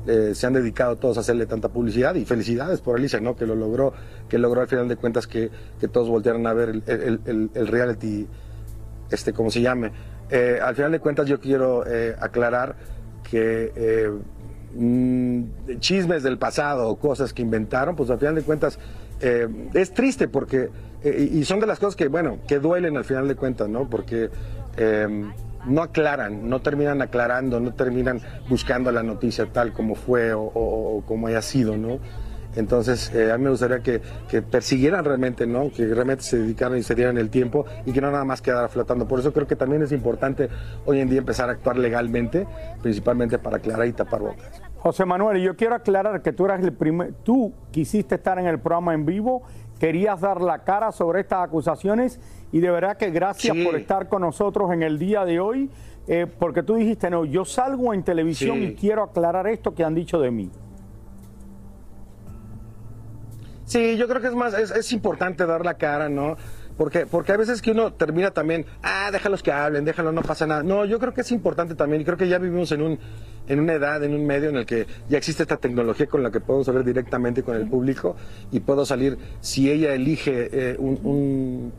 eh, 0.06 0.30
se 0.34 0.46
han 0.46 0.54
dedicado 0.54 0.96
todos 0.96 1.18
a 1.18 1.20
hacerle 1.20 1.44
tanta 1.44 1.68
publicidad 1.68 2.14
y 2.14 2.24
felicidades 2.24 2.80
por 2.80 2.96
Alicia, 2.96 3.20
¿no? 3.20 3.36
Que 3.36 3.44
lo 3.44 3.54
logró, 3.54 3.92
que 4.28 4.38
logró 4.38 4.62
al 4.62 4.68
final 4.68 4.88
de 4.88 4.96
cuentas 4.96 5.26
que, 5.26 5.50
que 5.78 5.86
todos 5.88 6.08
voltearan 6.08 6.46
a 6.46 6.54
ver 6.54 6.70
el, 6.70 6.82
el- 6.86 7.50
el- 7.54 7.66
reality, 7.68 8.26
este, 9.10 9.34
como 9.34 9.50
se 9.50 9.60
llame. 9.60 9.92
Eh, 10.30 10.58
al 10.62 10.74
final 10.74 10.92
de 10.92 11.00
cuentas 11.00 11.26
yo 11.26 11.38
quiero 11.40 11.84
aclarar 12.20 12.74
que 13.30 14.10
mm, 14.74 15.42
chismes 15.80 16.22
del 16.22 16.38
pasado 16.38 16.88
o 16.88 16.96
cosas 16.96 17.32
que 17.32 17.42
inventaron, 17.42 17.96
pues 17.96 18.10
al 18.10 18.18
final 18.18 18.34
de 18.34 18.42
cuentas 18.42 18.78
eh, 19.20 19.48
es 19.74 19.92
triste 19.92 20.28
porque, 20.28 20.70
eh, 21.02 21.30
y 21.32 21.44
son 21.44 21.60
de 21.60 21.66
las 21.66 21.78
cosas 21.78 21.96
que, 21.96 22.08
bueno, 22.08 22.38
que 22.46 22.58
duelen 22.58 22.96
al 22.96 23.04
final 23.04 23.26
de 23.28 23.34
cuentas, 23.34 23.68
¿no? 23.68 23.88
Porque 23.88 24.30
eh, 24.76 25.24
no 25.66 25.82
aclaran, 25.82 26.48
no 26.48 26.60
terminan 26.60 27.02
aclarando, 27.02 27.58
no 27.60 27.74
terminan 27.74 28.20
buscando 28.48 28.92
la 28.92 29.02
noticia 29.02 29.46
tal 29.46 29.72
como 29.72 29.94
fue 29.96 30.32
o, 30.32 30.42
o- 30.42 30.98
o 30.98 31.02
como 31.02 31.26
haya 31.26 31.42
sido, 31.42 31.76
¿no? 31.76 31.98
Entonces, 32.58 33.14
eh, 33.14 33.30
a 33.30 33.38
mí 33.38 33.44
me 33.44 33.50
gustaría 33.50 33.78
que, 33.80 34.00
que 34.28 34.42
persiguieran 34.42 35.04
realmente, 35.04 35.46
¿no? 35.46 35.70
Que 35.70 35.86
realmente 35.86 36.24
se 36.24 36.38
dedicaran 36.38 36.76
y 36.76 36.82
se 36.82 36.94
dieran 36.94 37.16
el 37.16 37.30
tiempo 37.30 37.64
y 37.86 37.92
que 37.92 38.00
no 38.00 38.10
nada 38.10 38.24
más 38.24 38.42
quedara 38.42 38.68
flotando. 38.68 39.06
Por 39.06 39.20
eso 39.20 39.32
creo 39.32 39.46
que 39.46 39.54
también 39.56 39.82
es 39.82 39.92
importante 39.92 40.48
hoy 40.84 41.00
en 41.00 41.08
día 41.08 41.20
empezar 41.20 41.48
a 41.48 41.52
actuar 41.52 41.78
legalmente, 41.78 42.46
principalmente 42.82 43.38
para 43.38 43.58
aclarar 43.58 43.86
y 43.86 43.92
tapar 43.92 44.20
bocas. 44.20 44.60
José 44.78 45.04
Manuel, 45.04 45.40
yo 45.40 45.56
quiero 45.56 45.76
aclarar 45.76 46.20
que 46.20 46.32
tú 46.32 46.44
eras 46.46 46.62
el 46.62 46.72
primer, 46.72 47.12
tú 47.22 47.52
quisiste 47.70 48.16
estar 48.16 48.38
en 48.40 48.46
el 48.46 48.58
programa 48.58 48.92
en 48.94 49.06
vivo, 49.06 49.42
querías 49.78 50.20
dar 50.20 50.40
la 50.40 50.64
cara 50.64 50.90
sobre 50.92 51.20
estas 51.20 51.44
acusaciones 51.46 52.20
y 52.50 52.58
de 52.60 52.70
verdad 52.70 52.96
que 52.96 53.10
gracias 53.10 53.56
Sí. 53.56 53.64
por 53.64 53.76
estar 53.76 54.08
con 54.08 54.22
nosotros 54.22 54.72
en 54.72 54.82
el 54.82 54.98
día 54.98 55.24
de 55.24 55.38
hoy, 55.40 55.70
eh, 56.08 56.26
porque 56.38 56.62
tú 56.64 56.74
dijiste, 56.76 57.08
no, 57.10 57.24
yo 57.24 57.44
salgo 57.44 57.94
en 57.94 58.02
televisión 58.02 58.56
Sí. 58.58 58.64
y 58.64 58.74
quiero 58.74 59.02
aclarar 59.04 59.46
esto 59.46 59.74
que 59.74 59.84
han 59.84 59.94
dicho 59.94 60.18
de 60.20 60.30
mí. 60.30 60.50
Sí, 63.68 63.96
yo 63.98 64.08
creo 64.08 64.20
que 64.22 64.28
es 64.28 64.34
más, 64.34 64.54
es, 64.54 64.70
es 64.70 64.92
importante 64.92 65.44
dar 65.44 65.62
la 65.64 65.74
cara, 65.74 66.08
¿no? 66.08 66.36
Porque, 66.78 67.06
porque 67.06 67.32
hay 67.32 67.38
veces 67.38 67.60
que 67.60 67.72
uno 67.72 67.92
termina 67.92 68.30
también, 68.30 68.64
ah, 68.82 69.10
déjalos 69.12 69.42
que 69.42 69.52
hablen, 69.52 69.84
déjalo, 69.84 70.10
no 70.12 70.22
pasa 70.22 70.46
nada. 70.46 70.62
No, 70.62 70.84
yo 70.86 70.98
creo 70.98 71.12
que 71.12 71.20
es 71.20 71.32
importante 71.32 71.74
también, 71.74 72.00
y 72.00 72.04
creo 72.04 72.16
que 72.16 72.28
ya 72.28 72.38
vivimos 72.38 72.72
en 72.72 72.80
un, 72.82 72.98
en 73.46 73.60
una 73.60 73.74
edad, 73.74 74.02
en 74.04 74.14
un 74.14 74.24
medio 74.26 74.48
en 74.48 74.56
el 74.56 74.64
que 74.64 74.86
ya 75.08 75.18
existe 75.18 75.42
esta 75.42 75.56
tecnología 75.58 76.06
con 76.06 76.22
la 76.22 76.30
que 76.30 76.40
podemos 76.40 76.68
hablar 76.68 76.84
directamente 76.84 77.42
con 77.42 77.56
el 77.56 77.68
público 77.68 78.16
y 78.52 78.60
puedo 78.60 78.86
salir, 78.86 79.18
si 79.40 79.70
ella 79.70 79.92
elige 79.92 80.48
eh, 80.52 80.76
un, 80.78 80.98
un, 81.04 81.72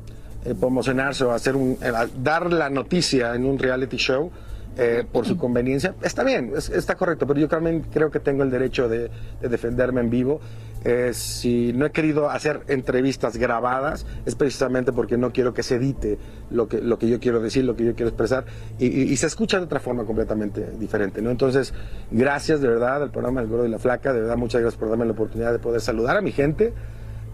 eh, 0.45 0.54
promocionarse 0.60 1.23
o 1.23 1.32
hacer 1.32 1.56
un, 1.56 1.78
eh, 1.82 1.91
dar 2.21 2.52
la 2.54 2.69
noticia 2.69 3.34
en 3.34 3.45
un 3.45 3.58
reality 3.58 3.97
show, 3.97 4.30
eh, 4.78 5.04
por 5.12 5.25
su 5.25 5.36
conveniencia, 5.38 5.95
está 6.02 6.23
bien, 6.23 6.54
es- 6.56 6.69
está 6.69 6.95
correcto, 6.95 7.25
pero 7.28 7.39
yo 7.39 7.47
también 7.49 7.82
creo 7.91 8.12
que 8.12 8.19
tengo 8.19 8.43
el 8.43 8.52
derecho 8.52 8.88
de, 8.88 9.10
de 9.41 9.49
defenderme 9.49 9.99
en 10.02 10.10
vivo. 10.10 10.39
Eh, 10.86 11.12
si 11.13 11.74
no 11.74 11.86
he 11.86 11.92
querido 11.92 12.30
hacer 12.30 12.62
entrevistas 12.68 13.36
grabadas, 13.38 14.06
es 14.26 14.36
precisamente 14.36 14.94
porque 14.94 15.18
no 15.18 15.34
quiero 15.34 15.54
que 15.54 15.62
se 15.62 15.76
edite 15.76 16.18
lo 16.50 16.68
que, 16.68 16.82
lo 16.82 16.98
que 16.98 17.10
yo 17.10 17.20
quiero 17.20 17.42
decir, 17.42 17.65
lo 17.65 17.76
que 17.76 17.86
yo 17.86 17.96
quiero 17.96 18.10
expresar, 18.10 18.46
y, 18.80 19.15
se 19.18 19.28
escucha 19.28 19.58
de 19.58 19.65
otra 19.65 19.80
forma 19.80 20.06
completamente 20.06 20.72
diferente. 20.80 21.22
¿no? 21.22 21.32
Entonces, 21.32 21.74
gracias 22.12 22.62
de 22.62 22.70
verdad 22.70 23.04
al 23.04 23.12
programa 23.12 23.42
El 23.42 23.48
Gordo 23.48 23.65
y 23.65 23.70
la 23.70 23.80
Flaca, 23.80 24.13
de 24.13 24.22
verdad 24.22 24.38
muchas 24.38 24.62
gracias 24.62 24.80
por 24.80 24.89
darme 24.89 25.06
la 25.06 25.12
oportunidad 25.12 25.52
de 25.52 25.60
poder 25.60 25.82
saludar 25.82 26.15
a 26.15 26.22
mi 26.22 26.32
gente. 26.32 26.74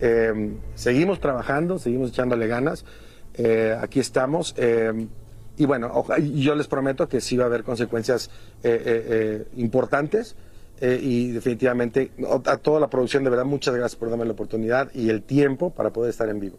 Eh, 0.02 0.54
seguimos 0.74 1.20
trabajando, 1.20 1.78
seguimos 1.78 2.10
echándole 2.10 2.48
ganas. 2.48 2.86
Eh, 3.36 3.78
aquí 3.80 4.00
estamos. 4.00 4.56
eh, 4.58 5.08
y 5.58 5.66
bueno, 5.66 6.06
yo 6.20 6.56
les 6.56 6.68
prometo 6.68 7.08
que 7.08 7.22
sí 7.22 7.38
va 7.38 7.46
a 7.46 7.48
haber 7.48 7.64
consecuencias 7.64 8.30
eh, 8.64 8.82
eh, 8.86 9.48
importantes. 9.56 10.36
Eh, 10.82 11.00
y 11.02 11.32
definitivamente 11.32 12.12
a 12.46 12.58
toda 12.58 12.80
la 12.80 12.88
producción, 12.88 13.24
de 13.24 13.30
verdad, 13.30 13.46
muchas 13.46 13.74
gracias 13.74 13.96
por 13.98 14.10
darme 14.10 14.26
la 14.26 14.34
oportunidad 14.34 14.90
y 14.94 15.10
el 15.10 15.24
tiempo 15.24 15.70
para 15.70 15.92
poder 15.92 16.10
estar 16.10 16.28
en 16.30 16.40
vivo. 16.40 16.58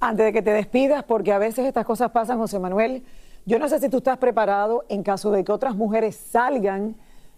Antes 0.00 0.26
de 0.26 0.32
que 0.32 0.42
te 0.42 0.50
despidas, 0.50 1.04
porque 1.04 1.32
a 1.32 1.38
veces 1.38 1.66
estas 1.66 1.84
cosas 1.84 2.10
pasan, 2.10 2.38
José 2.38 2.58
Manuel, 2.58 3.02
yo 3.44 3.58
no 3.58 3.68
sé 3.68 3.80
si 3.80 3.88
tú 3.88 3.98
estás 3.98 4.18
preparado 4.18 4.84
en 4.88 5.02
caso 5.02 5.30
de 5.30 5.44
que 5.44 5.52
otras 5.52 5.76
mujeres 5.76 6.16
salgan 6.16 6.96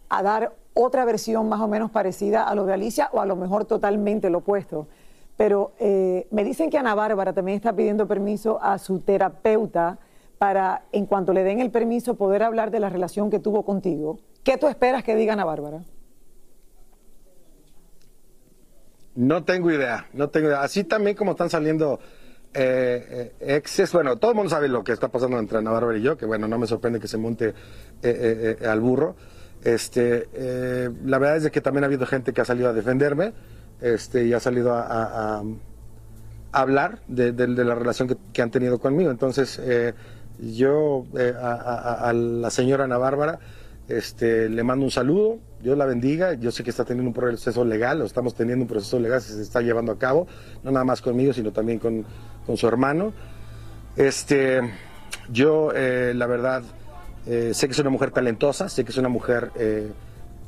a 0.09 0.23
dar 0.23 0.53
otra 0.75 1.05
versión 1.05 1.49
más 1.49 1.61
o 1.61 1.69
menos 1.69 1.91
parecida 1.91 2.45
a 2.45 2.55
lo 2.55 2.67
de 2.67 2.75
Alicia 2.75 3.09
o 3.13 3.21
a 3.21 3.27
lo 3.27 3.37
mejor 3.37 3.65
totalmente 3.65 4.31
lo 4.31 4.39
opuesto. 4.39 4.87
Pero 5.37 5.73
eh, 5.81 6.27
me 6.31 6.45
dicen 6.45 6.71
que 6.71 6.79
Ana 6.79 6.95
Bárbara 6.95 7.33
también 7.33 7.57
está 7.57 7.73
pidiendo 7.73 8.07
permiso 8.07 8.63
a 8.63 8.79
su 8.79 9.01
terapeuta 9.01 9.99
para, 10.39 10.83
en 10.93 11.07
cuanto 11.07 11.33
le 11.33 11.45
den 11.45 11.61
el 11.61 11.71
permiso, 11.71 12.15
poder 12.15 12.43
hablar 12.43 12.71
de 12.71 12.81
la 12.81 12.89
relación 12.89 13.31
que 13.31 13.39
tuvo 13.39 13.65
contigo. 13.65 14.19
¿Qué 14.45 14.59
tú 14.59 14.67
esperas 14.67 15.03
que 15.03 15.15
diga 15.15 15.33
Ana 15.33 15.45
Bárbara? 15.45 15.83
No 19.15 19.45
tengo 19.45 19.71
idea, 19.71 20.09
no 20.13 20.29
tengo 20.31 20.49
idea. 20.49 20.63
Así 20.63 20.85
también 20.85 21.17
como 21.17 21.33
están 21.33 21.51
saliendo 21.51 22.01
eh, 22.55 23.33
eh, 23.41 23.57
exes, 23.57 23.93
bueno, 23.93 24.17
todo 24.19 24.33
el 24.33 24.37
mundo 24.37 24.51
sabe 24.51 24.69
lo 24.69 24.85
que 24.85 24.93
está 24.93 25.09
pasando 25.09 25.39
entre 25.39 25.59
Ana 25.59 25.71
Bárbara 25.71 25.97
y 25.97 26.03
yo, 26.03 26.17
que 26.19 26.27
bueno, 26.27 26.47
no 26.49 26.59
me 26.59 26.67
sorprende 26.67 27.01
que 27.01 27.09
se 27.09 27.17
monte 27.17 27.49
eh, 28.03 28.57
eh, 28.61 28.67
al 28.67 28.81
burro. 28.81 29.17
Este, 29.65 30.29
la 31.05 31.19
verdad 31.19 31.37
es 31.37 31.51
que 31.51 31.61
también 31.61 31.85
ha 31.85 31.87
habido 31.87 32.05
gente 32.05 32.33
que 32.33 32.41
ha 32.41 32.45
salido 32.45 32.69
a 32.69 32.73
defenderme, 32.73 33.33
este, 33.81 34.27
y 34.27 34.33
ha 34.33 34.41
salido 34.41 34.75
a, 34.75 35.43
hablar 36.51 37.01
de, 37.07 37.33
la 37.49 37.75
relación 37.75 38.19
que, 38.33 38.43
han 38.43 38.51
tenido 38.51 38.81
conmigo. 38.81 39.11
Entonces, 39.11 39.61
yo 40.41 41.07
a 41.15 42.13
la 42.13 42.51
señora 42.51 42.85
Ana 42.85 42.99
Bárbara 42.99 43.39
este, 43.89 44.49
le 44.49 44.65
mando 44.65 44.85
un 44.85 44.91
saludo, 44.91 45.39
Dios 45.63 45.79
la 45.79 45.87
bendiga, 45.87 46.35
yo 46.35 46.51
sé 46.51 46.65
que 46.65 46.71
está 46.71 46.85
teniendo 46.85 47.09
un 47.11 47.15
proceso 47.15 47.65
legal, 47.65 48.03
o 48.03 48.05
estamos 48.05 48.35
teniendo 48.35 48.65
un 48.65 48.69
proceso 48.69 48.99
legal 48.99 49.21
se 49.21 49.41
está 49.41 49.61
llevando 49.61 49.93
a 49.93 49.99
cabo, 49.99 50.27
no 50.65 50.73
nada 50.73 50.85
más 50.85 51.01
conmigo, 51.01 51.33
sino 51.33 51.53
también 51.53 51.79
con, 51.79 52.05
con 52.45 52.57
su 52.57 52.67
hermano. 52.67 53.13
Este, 53.97 54.61
yo, 55.31 55.71
eh, 55.75 56.15
la 56.17 56.27
verdad, 56.27 56.63
eh, 57.27 57.53
sé 57.55 57.69
que 57.69 57.73
es 57.73 57.79
una 57.79 57.91
mujer 57.91 58.11
talentosa, 58.11 58.69
sé 58.69 58.85
que 58.85 58.91
es 58.91 58.99
una 58.99 59.09
mujer 59.09 59.53
eh, 59.55 59.93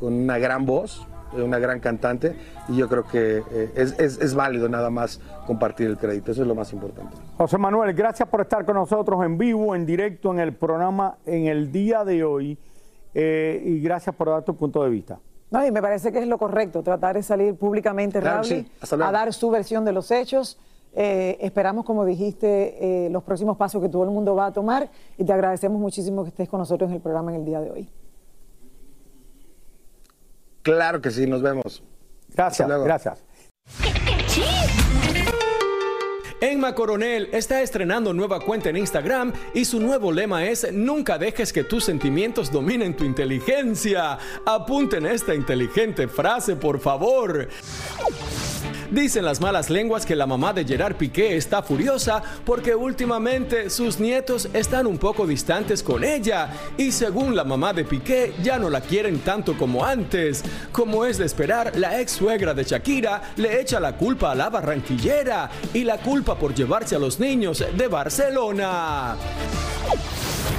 con 0.00 0.12
una 0.14 0.38
gran 0.38 0.66
voz, 0.66 1.07
una 1.33 1.59
gran 1.61 1.79
cantante, 1.81 2.35
y 2.68 2.77
yo 2.77 2.88
creo 2.88 3.07
que 3.07 3.42
es- 3.77 3.98
es 3.98 4.35
válido 4.35 4.68
nada 4.68 4.88
más 4.90 5.20
compartir 5.46 5.88
el 5.88 5.96
crédito, 5.98 6.31
eso 6.33 6.42
es 6.42 6.48
lo 6.48 6.55
más 6.55 6.72
importante. 6.72 7.16
José 7.37 7.59
Manuel, 7.59 7.92
gracias 7.92 8.29
por 8.29 8.40
estar 8.40 8.64
con 8.64 8.74
nosotros 8.77 9.24
en 9.24 9.37
vivo, 9.38 9.74
en 9.77 9.85
directo, 9.87 10.33
en 10.33 10.38
el 10.40 10.53
programa 10.55 11.16
en 11.27 11.46
el 11.46 11.70
día 11.72 12.05
de 12.05 12.22
hoy, 12.24 12.59
eh, 13.14 13.62
y 13.64 13.81
gracias 13.81 14.14
por 14.14 14.29
dar 14.29 14.44
tu 14.44 14.55
punto 14.57 14.83
de 14.83 14.90
vista. 14.90 15.18
No, 15.50 15.64
y 15.64 15.70
me 15.70 15.81
parece 15.81 16.11
que 16.11 16.18
es 16.18 16.27
lo 16.27 16.37
correcto, 16.37 16.83
tratar 16.83 17.14
de 17.14 17.22
salir 17.22 17.55
públicamente, 17.55 18.20
Claro, 18.20 18.42
Raúl, 18.42 18.46
sí. 18.46 18.66
A 18.90 19.12
dar 19.12 19.33
su 19.33 19.50
versión 19.50 19.85
de 19.85 19.92
los 19.92 20.11
hechos. 20.11 20.59
Eh, 20.96 21.38
esperamos, 21.40 21.85
como 21.85 22.05
dijiste, 22.05 23.07
eh, 23.07 23.11
los 23.11 23.22
próximos 23.22 23.57
pasos 23.57 23.83
que 23.83 23.88
todo 23.88 24.05
el 24.05 24.11
mundo 24.11 24.35
va 24.35 24.46
a 24.46 24.53
tomar 24.53 24.90
y 25.16 25.24
te 25.24 25.33
agradecemos 25.33 25.81
muchísimo 25.81 26.22
que 26.22 26.31
estés 26.31 26.48
con 26.48 26.61
nosotros 26.61 26.90
en 26.90 26.96
el 26.96 27.03
programa 27.03 27.33
en 27.33 27.40
el 27.40 27.44
día 27.44 27.61
de 27.61 27.70
hoy. 27.70 27.88
Claro 30.62 31.00
que 31.00 31.11
sí, 31.11 31.27
nos 31.27 31.42
vemos. 31.42 31.83
Gracias, 32.35 32.68
gracias. 32.68 34.04
Emma 36.45 36.75
Coronel 36.75 37.31
está 37.33 37.63
estrenando 37.63 38.13
nueva 38.13 38.39
cuenta 38.39 38.69
en 38.69 38.77
Instagram 38.77 39.33
y 39.55 39.65
su 39.65 39.81
nuevo 39.81 40.13
lema 40.13 40.45
es 40.45 40.71
Nunca 40.75 41.17
dejes 41.17 41.55
que 41.55 41.65
tus 41.65 41.85
sentimientos 41.85 42.53
dominen 42.53 42.95
tu 42.95 43.05
inteligencia. 43.05 44.19
Apunten 44.45 45.07
esta 45.07 45.35
inteligente 45.35 46.07
frase, 46.07 46.55
por 46.57 46.81
favor. 46.81 47.49
Dicen 48.95 49.25
las 49.25 49.41
malas 49.41 49.71
lenguas 49.71 50.07
que 50.07 50.15
la 50.15 50.25
mamá 50.25 50.53
de 50.53 50.65
Gerard 50.65 50.95
Piqué 50.95 51.37
está 51.37 51.65
furiosa 51.65 52.23
porque 52.45 52.77
últimamente 52.77 53.69
sus 53.69 53.99
nietos 53.99 54.49
están 54.53 54.87
un 54.87 54.99
poco 54.99 55.27
distantes 55.27 55.83
con 55.83 56.05
ella 56.05 56.49
y 56.77 56.93
según 56.93 57.35
la 57.35 57.43
mamá 57.43 57.73
de 57.73 57.83
Piqué 57.83 58.35
ya 58.41 58.57
no 58.57 58.71
la 58.71 58.81
quieren 58.81 59.19
tanto 59.19 59.59
como 59.59 59.85
antes. 59.85 60.45
Como 60.71 61.05
es 61.05 61.19
de 61.19 61.27
esperar, 61.27 61.73
la 61.77 62.01
ex 62.01 62.13
suegra 62.13 62.55
de 62.55 62.63
Shakira 62.63 63.33
le 63.35 63.61
echa 63.61 63.81
la 63.81 63.97
culpa 63.97 64.31
a 64.31 64.37
la 64.37 64.49
barranquillera 64.49 65.51
y 65.73 65.83
la 65.83 65.99
culpa 65.99 66.39
por 66.39 66.55
llevarse 66.55 66.95
a 66.95 67.01
los 67.01 67.19
niños 67.19 67.65
de 67.77 67.89
Barcelona. 67.89 69.17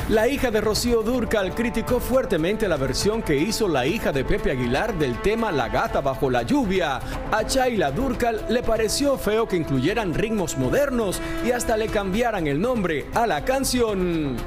La 0.09 0.27
hija 0.27 0.51
de 0.51 0.61
Rocío 0.61 1.01
Durcal 1.01 1.55
criticó 1.55 1.99
fuertemente 1.99 2.67
la 2.67 2.77
versión 2.77 3.23
que 3.23 3.35
hizo 3.35 3.67
la 3.67 3.87
hija 3.87 4.11
de 4.11 4.23
Pepe 4.23 4.51
Aguilar 4.51 4.93
del 4.99 5.19
tema 5.23 5.51
La 5.51 5.67
gata 5.67 5.99
bajo 5.99 6.29
la 6.29 6.43
lluvia. 6.43 6.99
A 7.31 7.43
Chayla 7.43 7.89
Durcal 7.89 8.45
le 8.49 8.61
pareció 8.61 9.17
feo 9.17 9.47
que 9.47 9.55
incluyeran 9.55 10.13
ritmos 10.13 10.59
modernos 10.59 11.19
y 11.43 11.49
hasta 11.49 11.75
le 11.75 11.87
cambiaran 11.87 12.45
el 12.45 12.61
nombre 12.61 13.07
a 13.15 13.25
la 13.25 13.43
canción. 13.43 14.37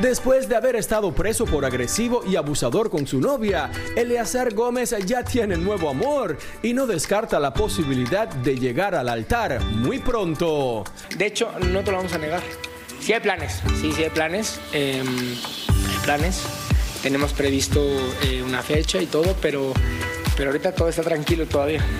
Después 0.00 0.48
de 0.48 0.56
haber 0.56 0.74
estado 0.74 1.12
preso 1.14 1.44
por 1.44 1.64
agresivo 1.64 2.24
y 2.26 2.34
abusador 2.34 2.90
con 2.90 3.06
su 3.06 3.20
novia, 3.20 3.70
Eleazar 3.94 4.52
Gómez 4.52 4.92
ya 5.06 5.22
tiene 5.22 5.56
nuevo 5.56 5.88
amor 5.88 6.36
y 6.64 6.74
no 6.74 6.88
descarta 6.88 7.38
la 7.38 7.54
posibilidad 7.54 8.26
de 8.26 8.56
llegar 8.56 8.96
al 8.96 9.08
altar 9.08 9.62
muy 9.62 10.00
pronto. 10.00 10.82
De 11.16 11.26
hecho, 11.26 11.48
no 11.70 11.84
te 11.84 11.92
lo 11.92 11.98
vamos 11.98 12.12
a 12.12 12.18
negar. 12.18 12.42
Sí 13.06 13.12
hay 13.12 13.20
planes, 13.20 13.62
sí, 13.80 13.92
sí 13.92 14.02
hay 14.02 14.10
planes. 14.10 14.58
eh, 14.72 15.00
hay 15.00 15.98
planes. 16.02 16.42
tenemos 17.04 17.32
previsto 17.32 17.80
eh, 18.24 18.42
una 18.42 18.62
fecha 18.62 19.00
y 19.00 19.06
todo, 19.06 19.36
pero, 19.40 19.72
pero 20.36 20.50
ahorita 20.50 20.74
todo 20.74 20.88
está 20.88 21.02
tranquilo 21.02 21.46
todavía. 21.46 21.86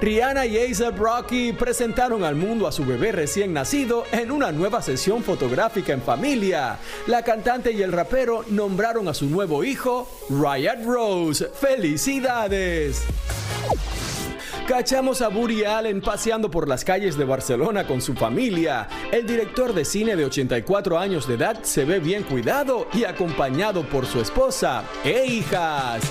Rihanna 0.00 0.46
y 0.46 0.56
A$AP 0.56 0.96
Rocky 0.96 1.52
presentaron 1.52 2.24
al 2.24 2.36
mundo 2.36 2.66
a 2.66 2.72
su 2.72 2.86
bebé 2.86 3.12
recién 3.12 3.52
nacido 3.52 4.04
en 4.12 4.30
una 4.30 4.50
nueva 4.50 4.80
sesión 4.80 5.22
fotográfica 5.22 5.92
en 5.92 6.00
familia. 6.00 6.78
La 7.06 7.22
cantante 7.22 7.72
y 7.72 7.82
el 7.82 7.92
rapero 7.92 8.46
nombraron 8.48 9.08
a 9.08 9.14
su 9.14 9.26
nuevo 9.26 9.62
hijo 9.62 10.08
Riot 10.30 10.86
Rose. 10.86 11.50
¡Felicidades! 11.52 13.02
Cachamos 14.68 15.22
a 15.22 15.30
Woody 15.30 15.64
Allen 15.64 16.02
paseando 16.02 16.50
por 16.50 16.68
las 16.68 16.84
calles 16.84 17.16
de 17.16 17.24
Barcelona 17.24 17.86
con 17.86 18.02
su 18.02 18.12
familia. 18.12 18.86
El 19.10 19.26
director 19.26 19.72
de 19.72 19.82
cine 19.82 20.14
de 20.14 20.26
84 20.26 20.98
años 20.98 21.26
de 21.26 21.36
edad 21.36 21.62
se 21.62 21.86
ve 21.86 22.00
bien 22.00 22.22
cuidado 22.22 22.86
y 22.92 23.04
acompañado 23.04 23.88
por 23.88 24.04
su 24.04 24.20
esposa 24.20 24.84
e 25.02 25.24
hijas. 25.24 26.02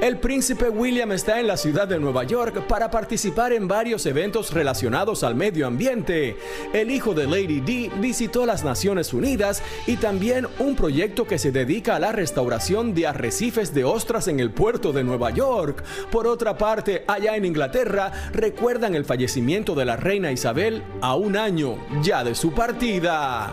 El 0.00 0.16
príncipe 0.16 0.70
William 0.70 1.12
está 1.12 1.40
en 1.40 1.46
la 1.46 1.58
ciudad 1.58 1.86
de 1.86 2.00
Nueva 2.00 2.24
York 2.24 2.66
para 2.66 2.90
participar 2.90 3.52
en 3.52 3.68
varios 3.68 4.06
eventos 4.06 4.50
relacionados 4.50 5.22
al 5.22 5.34
medio 5.34 5.66
ambiente. 5.66 6.38
El 6.72 6.90
hijo 6.90 7.12
de 7.12 7.26
Lady 7.26 7.60
D 7.60 7.90
visitó 8.00 8.46
las 8.46 8.64
Naciones 8.64 9.12
Unidas 9.12 9.62
y 9.86 9.98
también 9.98 10.46
un 10.58 10.74
proyecto 10.74 11.26
que 11.26 11.38
se 11.38 11.52
dedica 11.52 11.96
a 11.96 12.00
la 12.00 12.12
restauración 12.12 12.94
de 12.94 13.08
arrecifes 13.08 13.74
de 13.74 13.84
ostras 13.84 14.26
en 14.28 14.40
el 14.40 14.52
puerto 14.52 14.94
de 14.94 15.04
Nueva 15.04 15.32
York. 15.32 15.84
Por 16.10 16.26
otra 16.26 16.56
parte, 16.56 17.04
allá 17.06 17.36
en 17.36 17.44
Inglaterra 17.44 18.10
recuerdan 18.32 18.94
el 18.94 19.04
fallecimiento 19.04 19.74
de 19.74 19.84
la 19.84 19.96
reina 19.96 20.32
Isabel 20.32 20.82
a 21.02 21.14
un 21.14 21.36
año 21.36 21.76
ya 22.02 22.24
de 22.24 22.34
su 22.34 22.52
partida. 22.52 23.52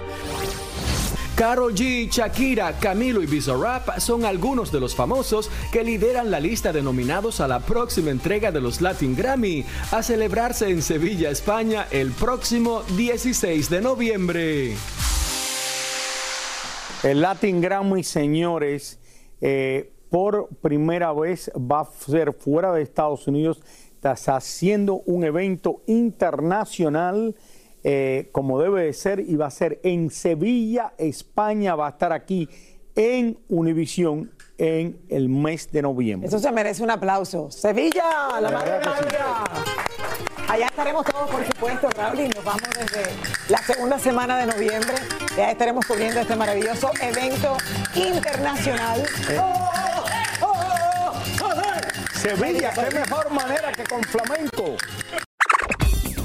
Karol 1.37 1.75
G, 1.75 2.09
Shakira, 2.09 2.79
Camilo 2.79 3.21
y 3.21 3.27
Bizarrap 3.27 3.99
son 3.99 4.25
algunos 4.25 4.71
de 4.71 4.79
los 4.79 4.95
famosos 4.95 5.51
que 5.71 5.83
lideran 5.83 6.31
la 6.31 6.39
lista 6.39 6.73
de 6.73 6.81
nominados 6.81 7.41
a 7.41 7.47
la 7.47 7.59
próxima 7.59 8.09
entrega 8.09 8.51
de 8.51 8.59
los 8.59 8.81
Latin 8.81 9.15
Grammy, 9.15 9.63
a 9.91 10.01
celebrarse 10.01 10.67
en 10.67 10.81
Sevilla, 10.81 11.29
España, 11.29 11.85
el 11.91 12.11
próximo 12.11 12.81
16 12.97 13.69
de 13.69 13.81
noviembre. 13.81 14.73
El 17.03 17.21
Latin 17.21 17.61
Grammy, 17.61 18.03
señores, 18.03 18.97
eh, 19.39 19.91
por 20.09 20.47
primera 20.63 21.13
vez 21.13 21.51
va 21.55 21.81
a 21.81 21.85
ser 21.85 22.33
fuera 22.33 22.73
de 22.73 22.81
Estados 22.81 23.27
Unidos, 23.27 23.61
está 23.93 24.37
haciendo 24.37 25.03
un 25.05 25.23
evento 25.23 25.83
internacional 25.85 27.35
eh, 27.83 28.29
como 28.31 28.59
debe 28.59 28.85
de 28.85 28.93
ser 28.93 29.19
y 29.19 29.35
va 29.35 29.47
a 29.47 29.51
ser 29.51 29.79
en 29.83 30.09
Sevilla, 30.09 30.93
España, 30.97 31.75
va 31.75 31.87
a 31.87 31.89
estar 31.91 32.11
aquí 32.11 32.49
en 32.95 33.37
Univisión 33.49 34.31
en 34.57 34.99
el 35.09 35.29
mes 35.29 35.71
de 35.71 35.81
noviembre. 35.83 36.27
Eso 36.27 36.39
se 36.39 36.51
merece 36.51 36.83
un 36.83 36.89
aplauso. 36.89 37.51
Sevilla, 37.51 38.39
la 38.41 38.49
madre 38.51 38.79
Allá 40.47 40.65
estaremos 40.67 41.05
todos, 41.05 41.29
por 41.29 41.45
supuesto, 41.45 41.89
Raúl, 41.89 42.29
nos 42.33 42.43
vamos 42.43 42.69
desde 42.79 43.03
la 43.49 43.57
segunda 43.59 43.99
semana 43.99 44.37
de 44.37 44.47
noviembre. 44.47 44.95
Ya 45.35 45.51
estaremos 45.51 45.85
cubriendo 45.85 46.21
este 46.21 46.35
maravilloso 46.35 46.89
evento 47.01 47.57
internacional. 47.93 49.03
Eh. 49.29 49.41
Sevilla, 52.13 52.73
qué 52.73 52.95
mejor 52.95 53.29
manera 53.29 53.71
que 53.73 53.83
con 53.83 54.01
flamenco. 54.03 54.77